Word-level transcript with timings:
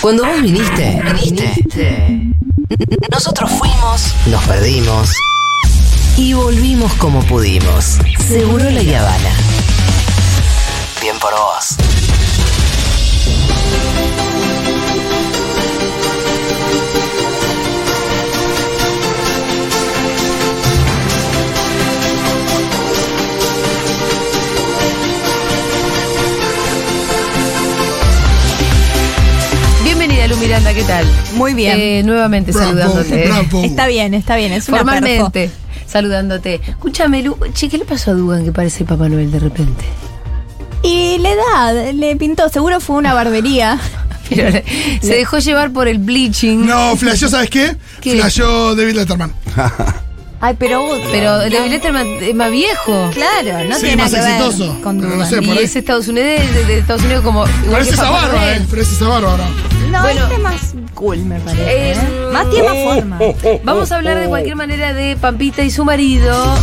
Cuando 0.00 0.24
vos 0.24 0.40
viniste, 0.40 1.02
viniste. 1.14 2.32
Nosotros 3.12 3.50
fuimos, 3.50 4.14
nos 4.26 4.42
perdimos 4.44 5.12
y 6.16 6.32
volvimos 6.32 6.90
como 6.94 7.22
pudimos. 7.24 7.98
Seguro 8.26 8.70
la 8.70 8.80
Habana. 8.80 9.30
Bien 11.02 11.18
por 11.18 11.32
vos. 11.32 11.99
Miranda, 30.40 30.72
¿qué 30.74 30.82
tal? 30.84 31.06
Muy 31.34 31.54
bien. 31.54 31.76
Eh, 31.78 32.02
nuevamente 32.04 32.50
Bravo, 32.52 32.68
saludándote. 32.70 33.26
bravo. 33.26 33.62
Está 33.64 33.86
bien, 33.86 34.14
está 34.14 34.36
bien. 34.36 34.52
Es 34.52 34.68
una 34.68 34.78
Formalmente 34.78 35.50
saludándote. 35.86 36.60
Escúchame, 36.66 37.22
Lu, 37.22 37.36
che, 37.52 37.68
¿qué 37.68 37.78
le 37.78 37.84
pasó 37.84 38.12
a 38.12 38.14
Dugan 38.14 38.44
que 38.44 38.52
parece 38.52 38.84
Papá 38.84 39.08
Noel 39.08 39.30
de 39.30 39.38
repente? 39.38 39.84
Y 40.82 41.18
la 41.18 41.30
edad 41.30 41.92
le 41.92 42.16
pintó. 42.16 42.48
Seguro 42.48 42.80
fue 42.80 42.96
una 42.96 43.12
barbería. 43.12 43.78
Pero 44.30 44.48
le- 44.50 44.64
se 45.02 45.14
dejó 45.16 45.38
llevar 45.38 45.72
por 45.72 45.88
el 45.88 45.98
bleaching. 45.98 46.64
No, 46.64 46.96
flasheó, 46.96 47.28
¿sabes 47.28 47.50
qué? 47.50 47.76
¿Qué? 48.00 48.12
Flasheó 48.16 48.74
David 48.76 48.94
Letterman. 48.94 49.32
Ay, 50.42 50.54
pero 50.58 50.80
vos- 50.80 50.98
Pero 51.12 51.36
David 51.38 51.70
Letterman 51.70 52.06
es 52.22 52.34
más 52.34 52.50
viejo. 52.50 53.10
Claro, 53.12 53.68
no 53.68 53.74
Sí, 53.74 53.82
tiene 53.82 54.02
más 54.04 54.12
nada 54.12 54.26
que 54.26 54.32
exitoso. 54.46 54.72
ver 54.72 54.82
con 54.82 54.98
no 54.98 55.08
Dugan. 55.08 55.28
sé, 55.28 55.36
por 55.36 55.44
y 55.44 55.50
ahí. 55.58 55.64
es 55.64 55.76
Estados 55.76 56.08
Unidos, 56.08 56.28
de, 56.54 56.64
de 56.64 56.78
Estados 56.78 57.02
Unidos 57.02 57.22
como. 57.24 57.44
que 57.44 57.80
es 57.80 57.88
esa 57.92 58.08
barba, 58.08 58.52
eh. 58.54 58.62
Es 58.74 58.92
esa 58.92 59.08
barba 59.08 59.32
ahora. 59.32 59.44
No, 59.90 60.02
Bueno. 60.02 60.22
este 60.22 60.34
es 60.34 60.40
más 60.40 60.74
cool, 60.94 61.18
me 61.18 61.40
parece. 61.40 61.62
Eh, 61.62 61.92
¿eh? 61.92 62.28
Más 62.32 62.48
tiene 62.50 62.68
más 62.68 62.94
forma. 62.96 63.18
Vamos 63.64 63.92
a 63.92 63.96
hablar 63.96 64.18
de 64.20 64.28
cualquier 64.28 64.56
manera 64.56 64.92
de 64.94 65.16
Pampita 65.16 65.62
y 65.62 65.70
su 65.70 65.84
marido. 65.84 66.54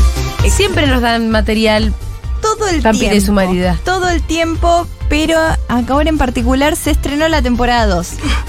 Eh, 0.44 0.50
Siempre 0.50 0.88
nos 0.88 1.02
dan 1.02 1.30
material. 1.30 1.94
Todo 2.42 2.68
el 2.68 2.82
Pampita 2.82 3.10
tiempo. 3.12 3.16
y 3.18 3.22
su 3.22 3.32
marida. 3.34 3.78
Todo 3.84 4.10
el 4.10 4.22
tiempo, 4.22 4.88
pero 5.10 5.38
acá 5.40 5.94
ahora 5.94 6.08
en 6.10 6.18
particular 6.20 6.76
se 6.76 6.92
estrenó 6.92 7.28
la 7.28 7.42
temporada 7.42 7.88
2. 7.88 8.08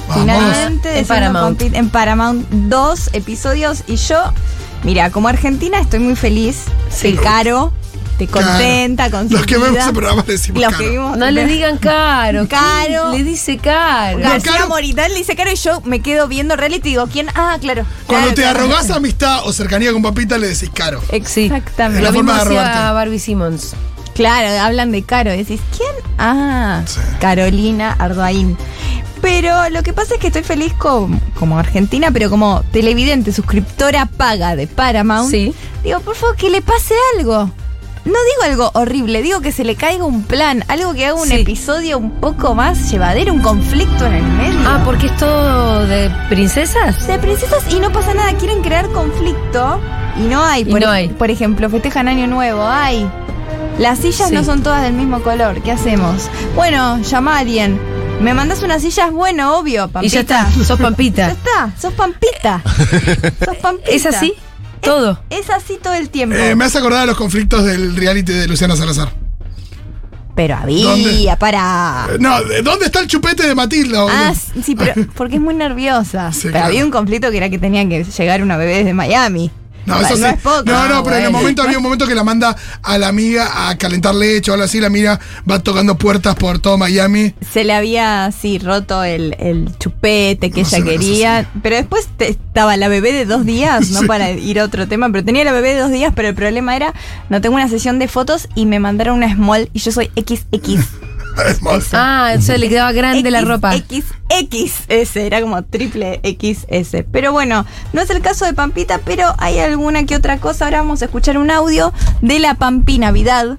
Vamos. 0.08 0.22
Finalmente, 0.22 0.98
En 0.98 1.06
Paramount. 1.06 1.58
Pampita- 1.58 1.78
en 1.78 1.90
Paramount, 1.90 2.48
dos 2.50 3.10
episodios. 3.14 3.82
Y 3.88 3.96
yo, 3.96 4.18
mira, 4.84 5.10
como 5.10 5.28
argentina 5.28 5.80
estoy 5.80 6.00
muy 6.00 6.16
feliz. 6.16 6.64
Sí. 6.90 7.12
Sí. 7.12 7.16
Caro, 7.16 7.72
te 8.19 8.27
contenta, 8.27 9.08
Claro. 9.08 9.27
con 9.28 9.36
Los 9.36 9.47
que 9.47 9.56
vemos 9.58 9.78
ese 9.78 9.92
programa 9.92 10.24
le 10.27 10.33
decimos 10.34 10.61
Los 10.62 10.72
caro. 10.72 10.84
que 10.84 10.91
vimos. 10.91 11.16
No 11.16 11.30
le 11.30 11.47
digan 11.47 11.78
caro. 11.78 12.47
Caro. 12.48 13.12
Le 13.12 13.22
dice 13.25 13.56
caro. 13.58 14.19
No, 14.19 14.28
García 14.28 14.52
Caro- 14.52 14.69
Moritán 14.69 15.12
le 15.12 15.19
dice 15.19 15.36
Caro 15.36 15.50
y 15.52 15.56
yo 15.56 15.80
me 15.84 16.00
quedo 16.00 16.28
viendo 16.28 16.56
reality 16.56 16.88
y 16.88 16.91
digo, 16.92 17.06
¿quién? 17.06 17.28
Ah, 17.34 17.56
claro. 17.60 17.84
Cuando 18.06 18.28
claro, 18.28 18.34
te 18.34 18.42
claro. 18.42 18.58
arrogás 18.58 18.91
amistad 18.91 19.41
o 19.47 19.52
cercanía 19.52 19.92
con 19.92 20.02
papita, 20.02 20.36
le 20.36 20.48
decís 20.48 20.70
caro. 20.75 21.00
Exactamente. 21.10 22.02
La 22.02 22.10
Lo 22.10 22.14
forma 22.16 22.34
mismo 22.34 22.50
de 22.50 22.58
hacía. 22.58 22.92
Barbie 22.92 23.19
Simmons. 23.19 23.75
Claro, 24.14 24.60
hablan 24.62 24.91
de 24.91 25.03
Caro. 25.05 25.32
y 25.32 25.36
Decís, 25.38 25.60
¿quién? 25.77 25.91
Ah, 26.19 26.82
Sí. 26.86 26.98
Carolina 27.20 27.94
Ardoaín. 27.98 28.56
Pero 29.22 29.69
lo 29.70 29.82
que 29.82 29.92
pasa 29.92 30.14
es 30.14 30.20
que 30.20 30.28
estoy 30.28 30.42
feliz 30.42 30.72
con- 30.75 31.20
como 31.38 31.58
argentina, 31.58 32.10
pero 32.12 32.28
como 32.30 32.62
televidente, 32.72 33.32
suscriptora 33.32 34.06
paga 34.06 34.56
de 34.56 34.66
Paramount. 34.66 35.30
Sí. 35.30 35.55
Digo, 35.84 36.00
por 36.00 36.14
favor, 36.16 36.36
que 36.36 36.50
le 36.50 36.62
pase 36.62 36.94
algo. 37.16 37.50
No 38.04 38.12
digo 38.12 38.42
algo 38.44 38.70
horrible, 38.74 39.22
digo 39.22 39.41
que 39.41 39.52
se 39.52 39.64
le 39.64 39.74
caiga 39.77 40.04
un 40.04 40.22
plan, 40.22 40.64
algo 40.68 40.94
que 40.94 41.04
haga 41.06 41.14
un 41.14 41.28
Sí. 41.28 41.34
episodio 41.41 41.98
un 41.98 42.12
poco 42.12 42.54
más 42.54 42.91
llevadero, 42.91 43.32
un 43.32 43.41
conflicto 43.42 44.06
en 44.06 44.14
el 44.14 44.24
medio. 44.24 44.58
Ah, 44.66 44.80
porque 44.84 45.06
es 45.06 45.16
todo 45.16 45.86
de 45.86 46.10
princesas. 46.28 47.06
de 47.06 47.19
princesas 47.19 47.62
y 47.70 47.80
no 47.80 47.91
pasa 47.92 48.14
nada, 48.14 48.32
quieren 48.34 48.62
crear 48.62 48.88
conflicto 48.91 49.80
y 50.16 50.22
no 50.22 50.42
hay. 50.42 50.62
Y 50.62 50.64
Por, 50.66 50.80
no 50.80 50.91
hay. 50.91 51.08
por 51.08 51.30
ejemplo, 51.30 51.69
festejan 51.69 52.09
Año 52.09 52.26
Nuevo, 52.26 52.66
hay. 52.66 53.09
Las 53.78 53.98
sillas 53.98 54.28
Sí. 54.30 54.34
no 54.34 54.42
son 54.44 54.62
todas 54.62 54.82
del 54.82 54.94
mismo 54.94 55.20
color, 55.22 55.60
¿qué 55.62 55.70
hacemos? 55.72 56.28
Bueno, 56.56 56.98
llama 57.03 57.36
a 57.36 57.38
alguien. 57.41 57.78
¿Me 58.20 58.34
mandas 58.34 58.62
unas 58.65 58.82
sillas? 58.82 59.12
Bueno, 59.12 59.56
obvio, 59.59 59.86
Pampita. 59.88 60.06
Y 60.06 60.09
ya 60.09 60.20
está, 60.20 60.50
sos 60.65 60.78
Ya 60.78 60.84
Pampita. 60.84 61.28
está, 61.30 61.70
sos 61.80 61.92
Pampita. 61.92 62.62
sos 63.44 63.56
Pampita. 63.59 63.91
¿Es 63.92 64.06
así? 64.06 64.34
Todo. 64.81 65.21
Es 65.31 65.50
así 65.50 65.78
todo 65.83 65.94
el 65.94 66.11
tiempo. 66.11 66.37
Eh, 66.37 66.55
me 66.55 66.65
hace 66.65 66.78
acordar 66.78 67.00
de 67.03 67.06
los 67.06 67.16
conflictos 67.16 67.65
del 67.65 67.97
reality 67.97 68.33
de 68.33 68.47
Luciana 68.49 68.77
Salazar. 68.77 69.12
Pero 70.34 70.55
había, 70.55 70.84
¿Dónde? 70.84 71.37
para. 71.41 72.06
Eh, 72.12 72.16
No, 72.21 72.41
¿de 72.44 72.62
¿dónde 72.62 72.87
está 72.87 73.00
el 73.00 73.09
chupete 73.09 73.44
de 73.47 73.55
Matilda? 73.56 74.06
Ah, 74.09 74.33
sí, 74.62 74.77
pero 74.77 74.94
porque 75.16 75.34
es 75.37 75.41
muy 75.41 75.55
nerviosa. 75.55 76.33
Sí, 76.33 76.43
pero 76.43 76.53
claro. 76.53 76.66
había 76.66 76.84
un 76.84 76.93
conflicto 76.93 77.31
que 77.33 77.39
era 77.39 77.50
que 77.50 77.59
tenía 77.59 77.89
que 77.89 78.05
llegar 78.05 78.41
una 78.43 78.56
bebé 78.56 78.78
desde 78.78 78.94
Miami. 78.94 79.50
No, 79.88 80.00
eso 80.00 80.16
sí. 80.16 80.25
es 80.25 80.41
poco. 80.41 80.62
No, 80.65 80.88
no, 80.88 81.03
pero 81.04 81.16
en 81.16 81.25
el 81.25 81.31
momento 81.32 81.62
había 81.62 81.76
un 81.78 81.82
momento 81.82 82.06
que 82.06 82.15
la 82.15 82.25
manda 82.25 82.56
a 82.82 82.99
la 82.99 83.09
amiga 83.09 83.69
a 83.69 83.76
calentar 83.78 84.15
leche 84.15 84.50
o 84.50 84.54
algo 84.54 84.65
así. 84.65 84.81
La 84.81 84.87
amiga 84.88 85.19
va 85.50 85.59
tocando 85.60 85.97
puertas 85.99 86.34
por 86.37 86.59
todo 86.59 86.76
Miami. 86.78 87.34
Se 87.53 87.65
le 87.65 87.72
había 87.75 88.25
así 88.27 88.59
roto 88.59 89.03
el, 89.04 89.34
el 89.38 89.71
chupete 89.78 90.50
que 90.50 90.62
No 90.62 90.69
ella 90.69 90.84
quería. 90.84 91.50
Pero 91.62 91.77
después 91.77 92.09
te- 92.16 92.28
estaba 92.31 92.77
la 92.77 92.88
bebé 92.88 93.12
de 93.12 93.25
dos 93.25 93.44
días, 93.47 93.91
no 93.91 94.00
Sí. 94.03 94.06
para 94.06 94.31
ir 94.31 94.60
a 94.60 94.65
otro 94.65 94.87
tema, 94.88 95.10
pero 95.10 95.25
tenía 95.25 95.44
la 95.44 95.53
bebé 95.53 95.75
de 95.75 95.81
dos 95.81 95.91
días, 95.91 96.12
pero 96.15 96.28
el 96.28 96.34
problema 96.34 96.75
era, 96.77 96.93
no 97.28 97.41
tengo 97.41 97.54
una 97.56 97.69
sesión 97.69 97.98
de 97.98 98.09
fotos 98.09 98.48
y 98.54 98.66
me 98.66 98.78
mandaron 98.81 99.16
una 99.16 99.32
small 99.34 99.69
y 99.72 99.78
yo 99.81 99.93
soy 99.93 100.10
XX. 100.16 100.81
Es 101.47 101.62
más. 101.62 101.88
Ah, 101.93 102.31
entonces 102.32 102.59
le 102.59 102.69
quedaba 102.69 102.93
grande 102.93 103.31
la 103.31 103.43
ropa. 103.43 103.72
XXS, 103.75 105.16
era 105.16 105.41
como 105.41 105.62
triple 105.65 106.21
XS. 106.22 107.04
Pero 107.10 107.32
bueno, 107.32 107.65
no 107.93 108.00
es 108.00 108.10
el 108.10 108.21
caso 108.21 108.44
de 108.44 108.54
Pampita, 108.54 109.00
pero 109.04 109.34
hay 109.38 109.59
alguna 109.59 110.04
que 110.04 110.16
otra 110.16 110.38
cosa. 110.38 110.66
Ahora 110.66 110.78
vamos 110.78 111.03
a 111.03 111.06
escuchar 111.06 111.38
un 111.38 111.50
audio 111.50 111.93
de 112.21 112.38
la 112.38 112.54
Pampi 112.54 112.98
Navidad. 112.98 113.59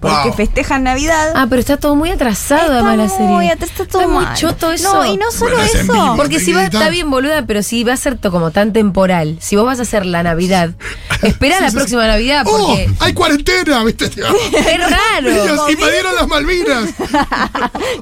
Porque 0.00 0.28
Wow. 0.28 0.32
festejan 0.34 0.82
Navidad. 0.84 1.32
Ah, 1.34 1.46
pero 1.48 1.60
está 1.60 1.76
todo 1.76 1.94
muy 1.94 2.10
atrasado 2.10 2.62
Está 2.62 2.74
además 2.74 2.96
la 2.96 3.08
serie. 3.08 3.26
muy 3.26 3.48
está 3.48 3.66
todo 3.86 4.02
es 4.02 4.08
muy 4.08 4.24
mal. 4.24 4.36
choto 4.36 4.72
eso. 4.72 4.94
No, 4.94 5.04
y 5.06 5.16
no 5.16 5.30
solo 5.30 5.52
Bueno, 5.56 5.64
es 5.64 5.74
en 5.74 5.80
eso. 5.82 5.92
vivo. 5.92 6.16
Porque 6.16 6.40
si 6.40 6.52
va, 6.52 6.64
está 6.64 6.88
bien 6.88 7.10
boluda, 7.10 7.44
pero 7.46 7.62
si 7.62 7.84
va 7.84 7.92
a 7.92 7.96
ser 7.96 8.18
como 8.18 8.50
tan 8.50 8.72
temporal, 8.72 9.36
si 9.40 9.56
vos 9.56 9.66
vas 9.66 9.78
a 9.78 9.82
hacer 9.82 10.06
la 10.06 10.22
Navidad, 10.22 10.70
espera 11.22 11.60
la 11.60 11.70
Sí, 11.70 11.76
próxima 11.76 12.02
sí. 12.02 12.08
Navidad 12.08 12.44
¡Oh! 12.46 12.56
porque 12.68 12.90
¡Hay 13.00 13.12
cuarentena! 13.12 13.82
¿Viste? 13.84 14.04
es 14.06 14.14
raro. 14.16 15.28
Ellos 15.28 15.60
invadieron 15.70 16.14
las 16.16 16.28
Malvinas. 16.28 16.90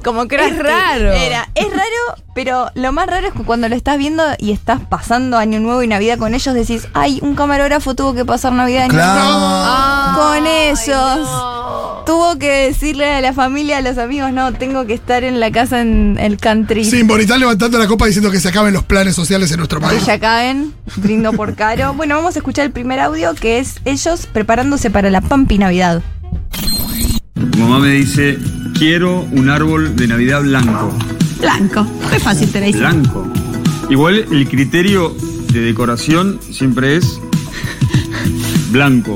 Como 0.03 0.27
Krusty. 0.27 0.51
Es 0.51 0.59
raro. 0.59 1.11
Era, 1.11 1.49
es 1.55 1.69
raro, 1.69 2.21
pero 2.35 2.69
lo 2.75 2.91
más 2.91 3.07
raro 3.07 3.27
es 3.27 3.33
que 3.33 3.43
cuando 3.43 3.67
lo 3.69 3.75
estás 3.75 3.97
viendo 3.97 4.23
y 4.37 4.51
estás 4.51 4.79
pasando 4.87 5.37
Año 5.37 5.59
Nuevo 5.59 5.83
y 5.83 5.87
Navidad 5.87 6.17
con 6.17 6.33
ellos, 6.35 6.53
decís, 6.53 6.87
ay, 6.93 7.19
un 7.21 7.35
camarógrafo 7.35 7.95
tuvo 7.95 8.13
que 8.13 8.25
pasar 8.25 8.53
Navidad 8.53 8.81
y 8.81 8.83
Año 8.83 8.93
Claro. 8.93 9.21
Ah. 9.23 10.11
Nuevo 10.15 10.27
con 10.29 10.47
Ay, 10.47 10.69
ellos. 10.69 11.29
No. 11.63 12.03
Tuvo 12.05 12.37
que 12.37 12.49
decirle 12.67 13.11
a 13.13 13.21
la 13.21 13.33
familia, 13.33 13.77
a 13.77 13.81
los 13.81 13.97
amigos, 13.97 14.31
no, 14.33 14.53
tengo 14.53 14.85
que 14.85 14.93
estar 14.93 15.23
en 15.23 15.39
la 15.39 15.51
casa 15.51 15.81
en 15.81 16.17
el 16.19 16.37
country. 16.37 16.83
Sí, 16.85 17.03
Bonitán 17.03 17.39
levantando 17.39 17.77
la 17.79 17.87
copa 17.87 18.05
diciendo 18.05 18.29
que 18.31 18.39
se 18.39 18.49
acaben 18.49 18.73
los 18.73 18.83
planes 18.83 19.15
sociales 19.15 19.51
en 19.51 19.57
nuestro 19.57 19.79
Que 19.79 19.85
país. 19.87 20.05
ya 20.05 20.19
caen, 20.19 20.73
brindo 20.97 21.31
por 21.33 21.55
caro. 21.55 21.93
Bueno, 21.93 22.15
vamos 22.15 22.35
a 22.35 22.39
escuchar 22.39 22.65
el 22.65 22.71
primer 22.71 22.99
audio 22.99 23.33
que 23.35 23.59
es 23.59 23.75
ellos 23.85 24.25
preparándose 24.25 24.89
para 24.89 25.09
la 25.09 25.21
Pampi 25.21 25.57
Navidad. 25.57 26.01
Mamá 27.57 27.79
me 27.79 27.89
dice, 27.91 28.37
quiero 28.77 29.21
un 29.31 29.49
árbol 29.49 29.95
de 29.95 30.07
Navidad 30.07 30.41
blanco. 30.41 30.91
Blanco. 31.39 31.83
Muy 31.83 32.19
fácil 32.19 32.51
te 32.51 32.59
la 32.59 32.67
hice. 32.67 32.79
Blanco. 32.79 33.27
Igual 33.89 34.25
el 34.31 34.47
criterio 34.47 35.15
de 35.51 35.59
decoración 35.61 36.39
siempre 36.51 36.95
es 36.97 37.19
blanco. 38.73 39.15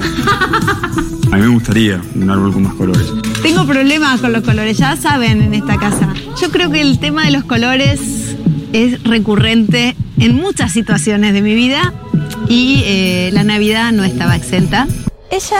A 1.32 1.36
mí 1.36 1.42
me 1.42 1.48
gustaría 1.50 2.00
un 2.16 2.30
árbol 2.30 2.54
con 2.54 2.64
más 2.64 2.76
colores. 2.76 3.12
Tengo 3.42 3.66
problemas 3.66 4.22
con 4.22 4.32
los 4.32 4.44
colores, 4.44 4.78
ya 4.78 4.96
saben 4.96 5.42
en 5.42 5.54
esta 5.54 5.78
casa. 5.78 6.14
Yo 6.40 6.50
creo 6.52 6.72
que 6.72 6.80
el 6.80 7.00
tema 7.00 7.26
de 7.26 7.32
los 7.32 7.44
colores 7.44 8.36
es 8.72 9.04
recurrente 9.04 9.96
en 10.18 10.36
muchas 10.36 10.72
situaciones 10.72 11.34
de 11.34 11.42
mi 11.42 11.56
vida 11.56 11.94
y 12.48 12.84
eh, 12.86 13.30
la 13.34 13.44
Navidad 13.44 13.92
no 13.92 14.04
estaba 14.06 14.36
exenta. 14.36 14.88
Ella 15.30 15.58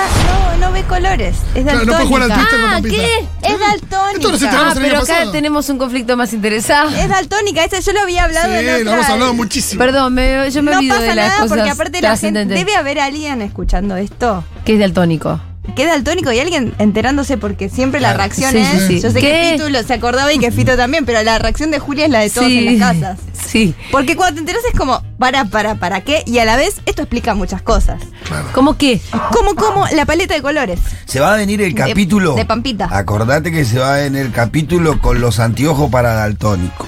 no, 0.60 0.68
no 0.68 0.72
ve 0.72 0.84
colores, 0.84 1.36
es 1.54 1.64
Claro, 1.64 1.84
no 1.86 1.92
daltónica. 1.92 1.96
puede 1.98 2.06
jugar 2.08 2.22
al 2.24 2.30
con 2.30 2.60
Ah, 2.62 2.72
Pampita. 2.76 2.96
¿qué? 2.96 3.28
Es 3.42 3.60
daltónica. 3.60 4.14
Esto 4.16 4.32
no 4.32 4.38
se 4.38 4.48
Ah, 4.48 4.72
pero 4.76 4.98
acá 5.00 5.08
pasado. 5.08 5.32
tenemos 5.32 5.70
un 5.70 5.78
conflicto 5.78 6.16
más 6.16 6.32
interesado. 6.32 6.90
Es 6.90 7.10
daltónica, 7.10 7.64
esa 7.66 7.80
yo 7.80 7.92
lo 7.92 8.00
había 8.00 8.24
hablado 8.24 8.54
en 8.54 8.60
Sí, 8.62 8.66
otra- 8.70 8.84
lo 8.86 8.92
hemos 8.94 9.10
hablado 9.10 9.34
muchísimo. 9.34 9.80
Perdón, 9.80 10.14
me- 10.14 10.50
yo 10.52 10.64
me 10.64 10.72
no 10.72 10.78
olvido 10.78 10.96
pasa 10.96 11.08
de 11.10 11.16
las 11.16 11.28
nada 11.28 11.40
cosas 11.42 11.50
porque 11.58 11.70
aparte 11.70 12.02
la 12.02 12.16
gente 12.18 12.46
debe 12.46 12.76
haber 12.78 13.00
alguien 13.02 13.42
escuchando 13.42 13.98
esto 13.98 14.46
que 14.64 14.76
es 14.76 14.80
daltónico. 14.80 15.42
Que 15.76 15.84
es 15.84 15.90
daltónico 15.90 16.32
y 16.32 16.40
alguien 16.40 16.74
enterándose 16.80 17.38
porque 17.38 17.70
siempre 17.70 18.00
la 18.00 18.14
reacción 18.14 18.52
Sí, 18.52 18.58
es 18.58 18.68
sí, 18.70 18.88
sí. 18.88 19.02
yo 19.02 19.12
sé 19.12 19.20
¿Qué? 19.20 19.28
que 19.32 19.52
Fito 19.54 19.70
lo- 19.70 19.84
se 19.84 19.94
acordaba 19.94 20.34
y 20.34 20.40
que 20.40 20.52
Fito 20.52 20.76
también 20.76 21.06
pero 21.06 21.22
la 21.24 21.38
reacción 21.40 21.70
de 21.72 21.80
Julia 21.80 22.06
es 22.06 22.12
la 22.12 22.20
de 22.20 22.30
todos 22.30 22.48
en 22.50 22.80
las 22.80 22.94
casas 22.94 23.20
Sí. 23.48 23.76
porque 23.92 24.16
cuando 24.16 24.36
te 24.36 24.40
enteras 24.42 24.62
es 24.72 24.78
como 24.78 25.02
para 25.20 25.46
para 25.46 25.76
para 25.76 26.02
qué 26.02 26.24
y 26.26 26.40
a 26.40 26.46
la 26.46 26.56
vez 26.58 26.82
esto 26.86 27.04
explica 27.04 27.34
muchas 27.36 27.62
cosas 27.62 28.02
Claro. 28.28 28.48
¿Cómo 28.54 28.78
qué? 28.78 29.00
como 29.32 29.56
como 29.56 29.86
la 29.96 30.06
paleta 30.06 30.34
de 30.34 30.42
colores 30.42 30.80
Se 31.06 31.20
va 31.20 31.34
a 31.34 31.38
venir 31.38 31.62
el 31.62 31.74
capítulo. 31.76 32.34
de 32.36 32.46
Pampita. 32.46 32.90
Acordate 32.92 33.52
que 33.52 33.64
se 33.64 33.80
va 33.80 33.94
a 33.96 33.98
venir 33.98 34.22
el 34.22 34.32
capítulo 34.32 35.00
con 35.00 35.22
los 35.22 35.40
anteojos 35.40 35.90
para 35.90 36.14
daltónico. 36.14 36.86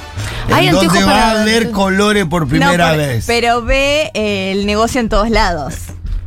Hay 0.52 0.70
donde 0.70 1.00
va 1.00 1.06
para- 1.06 1.42
a 1.42 1.46
ver 1.46 1.72
colores 1.72 2.26
por 2.26 2.48
primera 2.48 2.76
No, 2.78 2.90
por- 2.90 2.98
vez. 2.98 3.24
Pero 3.28 3.62
ve 3.62 4.12
eh, 4.14 4.52
el 4.54 4.66
negocio 4.66 5.00
en 5.00 5.08
todos 5.10 5.30
lados. 5.30 5.76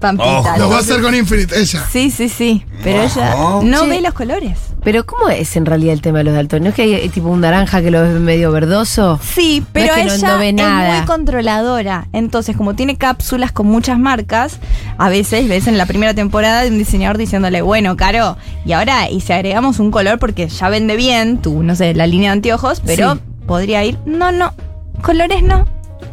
Pampita. 0.03 0.31
Ojo. 0.41 0.59
Lo 0.59 0.69
va 0.69 0.77
a 0.77 0.81
hacer 0.81 1.01
con 1.01 1.15
Infinite, 1.15 1.59
ella. 1.59 1.83
Sí, 1.91 2.11
sí, 2.11 2.29
sí. 2.29 2.65
Pero 2.85 3.03
ella 3.05 3.35
Ojo. 3.37 3.63
no 3.65 3.87
ve 3.87 4.01
los 4.03 4.13
colores. 4.13 4.59
Pero 4.85 5.07
¿cómo 5.07 5.29
es 5.29 5.55
en 5.57 5.65
realidad 5.65 5.93
el 5.95 6.01
tema 6.03 6.19
de 6.19 6.25
los 6.25 6.35
daltones? 6.35 6.65
¿No 6.65 6.69
es 6.71 6.75
que 6.75 6.83
hay 6.83 6.95
eh, 6.95 7.09
tipo 7.09 7.29
un 7.29 7.41
naranja 7.41 7.81
que 7.83 7.93
lo 7.93 8.03
ves 8.03 8.19
medio 8.19 8.51
verdoso? 8.51 9.21
Sí, 9.23 9.65
pero 9.73 9.87
es 9.87 9.93
que 9.95 10.05
no- 10.07 10.13
ella 10.15 10.29
no 10.33 10.39
ve 10.39 10.53
nada. 10.53 10.89
es 10.95 10.97
muy 10.99 11.07
controladora. 11.07 12.09
Entonces, 12.13 12.57
como 12.57 12.75
tiene 12.75 12.97
cápsulas 12.97 13.53
con 13.53 13.69
muchas 13.69 13.97
marcas, 14.01 14.59
a 14.99 15.09
veces 15.09 15.49
ves 15.49 15.69
en 15.69 15.79
la 15.79 15.87
primera 15.87 16.15
temporada 16.15 16.63
de 16.63 16.71
un 16.71 16.79
diseñador 16.79 17.17
diciéndole, 17.17 17.63
bueno, 17.63 17.97
Caro, 17.97 18.37
y 18.67 18.73
ahora, 18.73 19.09
y 19.09 19.21
si 19.21 19.33
agregamos 19.33 19.79
un 19.79 19.93
color 19.93 20.19
porque 20.19 20.49
ya 20.49 20.69
vende 20.69 20.97
bien 20.97 21.39
tu, 21.41 21.63
no 21.63 21.77
sé, 21.77 21.95
la 21.95 22.09
línea 22.09 22.31
de 22.31 22.33
anteojos, 22.39 22.83
pero 22.85 23.15
Sí. 23.15 23.21
podría 23.47 23.85
ir, 23.85 23.99
no, 24.05 24.33
no, 24.33 24.53
colores 25.01 25.45
no. 25.45 25.65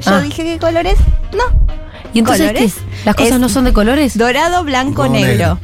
Yo 0.02 0.12
Ah. 0.14 0.22
dije 0.22 0.44
que 0.44 0.60
colores, 0.60 0.96
no. 1.34 1.44
¿Y 2.14 2.20
entonces 2.20 2.48
¿Colores? 2.48 2.74
qué? 2.74 3.06
¿Las 3.06 3.16
cosas 3.16 3.34
Es 3.34 3.40
no 3.40 3.50
son 3.50 3.66
de 3.66 3.74
colores? 3.74 4.18
Dorado, 4.18 4.64
blanco, 4.64 5.08
negro. 5.08 5.28
negro. 5.30 5.60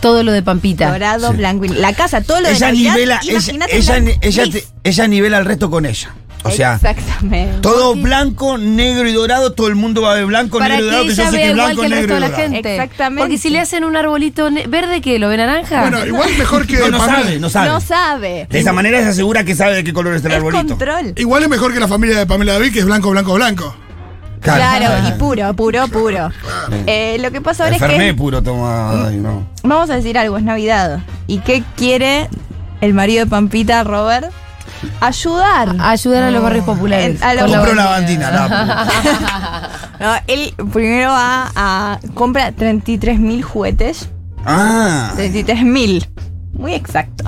Todo 0.00 0.22
lo 0.24 0.32
de 0.32 0.42
Pampita. 0.42 0.90
Dorado, 0.90 1.30
Sí. 1.30 1.36
blanco 1.36 1.64
y 1.64 1.68
La 1.68 1.92
casa, 1.92 2.22
todo 2.22 2.40
lo 2.40 2.48
de 2.48 2.54
ella 2.54 2.66
Navidad, 2.68 2.94
nivela, 2.94 3.20
ella, 3.22 3.32
imagínate 3.32 3.76
ella, 3.76 3.92
blanco, 4.00 4.18
ella, 4.22 4.44
te- 4.50 4.64
ella 4.84 5.06
nivela 5.06 5.36
al 5.38 5.44
resto 5.44 5.70
con 5.70 5.86
ella. 5.86 6.14
O 6.44 6.50
sea, 6.50 6.74
Exactamente. 6.74 7.58
todo 7.60 7.94
blanco, 7.94 8.58
negro 8.58 9.08
y 9.08 9.12
dorado, 9.12 9.52
todo 9.52 9.68
el 9.68 9.76
mundo 9.76 10.02
va 10.02 10.10
a 10.10 10.14
ver 10.16 10.26
blanco, 10.26 10.58
Para 10.58 10.74
negro 10.74 10.86
y 10.86 10.88
que 10.88 10.90
dorado, 10.90 11.04
que 11.04 11.14
yo 11.14 11.30
sé 11.30 11.46
que 11.46 11.52
blanco, 11.52 11.80
que 11.82 11.86
el 11.86 11.92
negro 11.92 12.16
y 12.16 12.20
dorado. 12.20 12.34
gente. 12.36 12.72
Exactamente. 12.74 13.20
Porque 13.22 13.38
si 13.38 13.50
le 13.50 13.60
hacen 13.60 13.84
un 13.84 13.94
arbolito 13.96 14.48
verde, 14.66 15.00
que 15.02 15.20
¿Lo 15.20 15.28
ve 15.28 15.36
naranja? 15.36 15.82
Bueno, 15.82 16.04
igual 16.04 16.30
mejor 16.36 16.66
que 16.66 16.78
No, 16.78 16.88
no 16.90 16.98
Pamela- 16.98 17.22
sabe, 17.22 17.38
no 17.38 17.48
sabe. 17.48 17.68
No 17.68 17.80
sabe. 17.80 18.46
De 18.50 18.58
esa 18.58 18.72
manera 18.72 19.00
se 19.02 19.06
asegura 19.10 19.44
que 19.44 19.54
sabe 19.54 19.76
de 19.76 19.84
qué 19.84 19.92
color 19.92 20.14
está 20.16 20.26
el 20.26 20.32
Es 20.32 20.38
arbolito. 20.38 20.66
control. 20.66 21.12
Igual 21.16 21.44
es 21.44 21.48
mejor 21.48 21.72
que 21.72 21.78
la 21.78 21.86
familia 21.86 22.18
de 22.18 22.26
Pamela 22.26 22.54
David, 22.54 22.72
que 22.72 22.80
es 22.80 22.86
blanco, 22.86 23.10
blanco, 23.10 23.34
blanco. 23.34 23.76
Claro, 24.42 25.08
y 25.08 25.12
puro, 25.12 25.54
puro, 25.54 25.88
puro. 25.88 26.30
Eh, 26.86 27.16
lo 27.20 27.30
que 27.30 27.40
pasa 27.40 27.64
ahora 27.64 27.76
es 27.76 27.82
que 27.82 28.14
puro 28.14 28.42
toma. 28.42 29.06
ay, 29.08 29.16
no. 29.16 29.46
vamos 29.62 29.88
a 29.90 29.94
decir 29.96 30.18
algo, 30.18 30.36
es 30.36 30.42
Navidad. 30.42 31.00
¿Y 31.26 31.38
qué 31.38 31.62
quiere 31.76 32.28
el 32.80 32.94
marido 32.94 33.24
de 33.24 33.30
Pampita, 33.30 33.84
Robert? 33.84 34.30
Ayudar. 35.00 35.76
Ayudar 35.80 36.24
a 36.24 36.30
los 36.30 36.42
barrios 36.42 36.64
populares. 36.64 37.22
A 37.22 37.34
los- 37.34 37.50
Compró 37.50 37.74
la 37.74 37.86
bandina. 37.86 38.30
la 38.30 39.70
No, 40.00 40.14
él 40.26 40.52
primero 40.72 41.10
va 41.10 41.52
a 41.54 41.98
compra 42.14 42.50
33 42.52 43.20
mil 43.20 43.42
juguetes. 43.42 44.08
Ah. 44.44 45.12
33 45.14 45.62
mil. 45.62 46.08
Muy 46.52 46.74
exacto. 46.74 47.24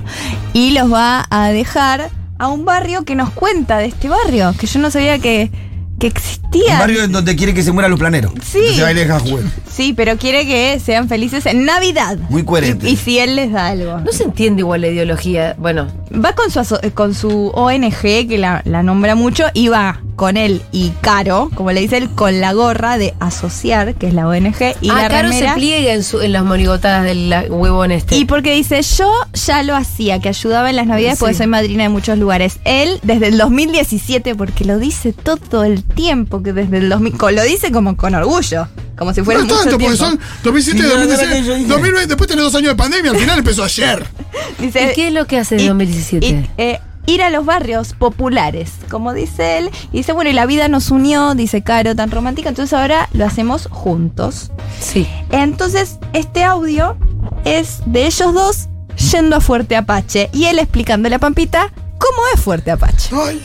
Y 0.52 0.72
los 0.72 0.92
va 0.92 1.24
a 1.30 1.48
dejar 1.50 2.10
a 2.38 2.48
un 2.48 2.64
barrio 2.64 3.04
que 3.04 3.14
nos 3.14 3.30
cuenta 3.30 3.78
de 3.78 3.86
este 3.86 4.08
barrio, 4.08 4.52
que 4.58 4.66
yo 4.66 4.80
no 4.80 4.90
sabía 4.90 5.18
que, 5.20 5.50
que 5.98 6.06
existía. 6.08 6.72
Un 6.74 6.78
barrio 6.78 7.04
en 7.04 7.12
donde 7.12 7.34
quiere 7.36 7.54
que 7.54 7.62
se 7.62 7.72
mueran 7.72 7.90
los 7.90 7.98
planeros. 8.00 8.32
Sí. 8.44 8.58
Entonces 8.58 8.84
ahí 8.84 8.94
deja 8.94 9.18
juguete. 9.20 9.48
Sí, 9.70 9.92
pero 9.96 10.16
quiere 10.16 10.46
que 10.46 10.78
sean 10.84 11.08
felices 11.08 11.46
en 11.46 11.64
Navidad. 11.64 12.16
Muy 12.28 12.44
coherente. 12.44 12.88
Y, 12.88 12.92
y 12.92 12.96
si 12.96 13.18
él 13.18 13.36
les 13.36 13.52
da 13.52 13.68
algo. 13.68 13.98
No 14.00 14.12
se 14.12 14.24
entiende 14.24 14.60
igual 14.60 14.80
la 14.82 14.88
ideología. 14.88 15.54
Bueno, 15.58 15.88
Va 16.12 16.34
con 16.34 16.50
su, 16.50 16.60
aso- 16.60 16.78
eh, 16.82 16.90
con 16.92 17.14
su 17.14 17.50
ONG, 17.54 18.00
que 18.28 18.36
la, 18.38 18.62
la 18.64 18.82
nombra 18.82 19.14
mucho, 19.16 19.44
y 19.52 19.68
va 19.68 20.00
con 20.16 20.36
él 20.36 20.62
y 20.70 20.90
Caro, 21.00 21.50
como 21.54 21.72
le 21.72 21.80
dice 21.80 21.96
él, 21.96 22.08
con 22.10 22.40
la 22.40 22.52
gorra 22.52 22.98
de 22.98 23.14
asociar, 23.20 23.94
que 23.96 24.06
es 24.06 24.14
la 24.14 24.28
ONG, 24.28 24.54
y 24.80 24.90
ah, 24.90 25.02
la 25.02 25.08
Caro 25.08 25.28
remera. 25.28 25.50
se 25.50 25.54
pliega 25.56 25.92
en, 25.92 26.04
su- 26.04 26.20
en 26.20 26.32
las 26.32 26.44
monigotadas 26.44 27.04
del 27.04 27.30
la- 27.30 27.42
huevón 27.42 27.90
este. 27.90 28.16
Y 28.16 28.24
porque 28.24 28.54
dice, 28.54 28.80
yo 28.82 29.10
ya 29.32 29.62
lo 29.64 29.74
hacía, 29.74 30.20
que 30.20 30.28
ayudaba 30.28 30.70
en 30.70 30.76
las 30.76 30.86
navidades 30.86 31.18
porque 31.18 31.34
Sí. 31.34 31.38
soy 31.38 31.46
madrina 31.48 31.82
de 31.82 31.88
muchos 31.88 32.16
lugares. 32.18 32.58
Él, 32.64 33.00
desde 33.02 33.28
el 33.28 33.38
2017, 33.38 34.34
porque 34.36 34.64
lo 34.64 34.78
dice 34.78 35.12
todo 35.12 35.64
el 35.64 35.82
tiempo, 35.82 36.42
que 36.42 36.52
desde 36.52 36.78
el 36.78 36.88
2000, 36.88 37.12
co- 37.16 37.30
lo 37.30 37.42
dice 37.42 37.72
como 37.72 37.96
con 37.96 38.14
orgullo, 38.14 38.68
como 38.96 39.12
si 39.12 39.22
fuera 39.22 39.40
no 39.40 39.46
es 39.46 39.50
mucho 39.52 39.62
tanto, 39.62 39.78
porque 39.78 39.96
tiempo. 39.96 40.04
son 40.04 40.20
2007, 40.44 40.78
Sí, 40.78 40.82
la 40.88 40.94
verdad 40.94 41.08
2016, 41.08 41.42
que 41.42 41.48
yo 41.48 41.54
dije. 41.56 41.68
2020, 41.68 42.06
después 42.08 42.28
tenés 42.30 42.44
dos 42.44 42.54
años 42.54 42.68
de 42.68 42.76
pandemia, 42.76 43.10
al 43.10 43.16
final 43.18 43.38
empezó 43.38 43.64
ayer. 43.64 44.06
Dice, 44.60 44.90
¿Y 44.90 44.94
qué 44.94 45.06
es 45.08 45.12
lo 45.12 45.26
que 45.26 45.38
hace 45.38 45.56
de 45.56 45.64
y- 45.64 45.66
2017? 45.68 46.26
y, 46.26 46.50
eh, 46.58 46.78
ir 47.06 47.22
a 47.22 47.30
los 47.30 47.44
barrios 47.44 47.92
populares, 47.92 48.72
como 48.90 49.12
dice 49.12 49.58
él. 49.58 49.70
Y 49.92 49.98
dice, 49.98 50.12
bueno, 50.12 50.30
y 50.30 50.32
la 50.32 50.46
vida 50.46 50.68
nos 50.68 50.90
unió, 50.90 51.34
dice 51.34 51.62
Caro, 51.62 51.94
tan 51.94 52.10
romántica, 52.10 52.48
entonces 52.48 52.72
ahora 52.72 53.08
lo 53.12 53.24
hacemos 53.26 53.68
juntos. 53.70 54.50
sí. 54.80 55.06
Entonces, 55.30 55.98
este 56.12 56.44
audio 56.44 56.96
es 57.44 57.80
de 57.86 58.06
ellos 58.06 58.32
dos 58.34 58.68
yendo 59.12 59.36
a 59.36 59.40
Fuerte 59.40 59.76
Apache 59.76 60.30
y 60.32 60.44
él 60.44 60.58
explicándole 60.58 61.16
a 61.16 61.18
Pampita 61.18 61.72
cómo 61.98 62.22
es 62.34 62.40
Fuerte 62.40 62.70
Apache. 62.70 63.10
Ay, 63.14 63.42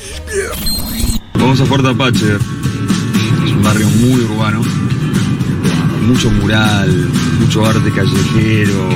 Vamos 1.35 1.59
a 1.61 1.65
Fuerte 1.65 1.89
Apache. 1.89 2.35
Es 2.35 3.51
un 3.51 3.63
barrio 3.63 3.87
muy 3.87 4.21
urbano. 4.21 4.61
Mucho 6.07 6.29
mural, 6.31 7.09
mucho 7.39 7.65
arte 7.65 7.91
callejero. 7.91 8.89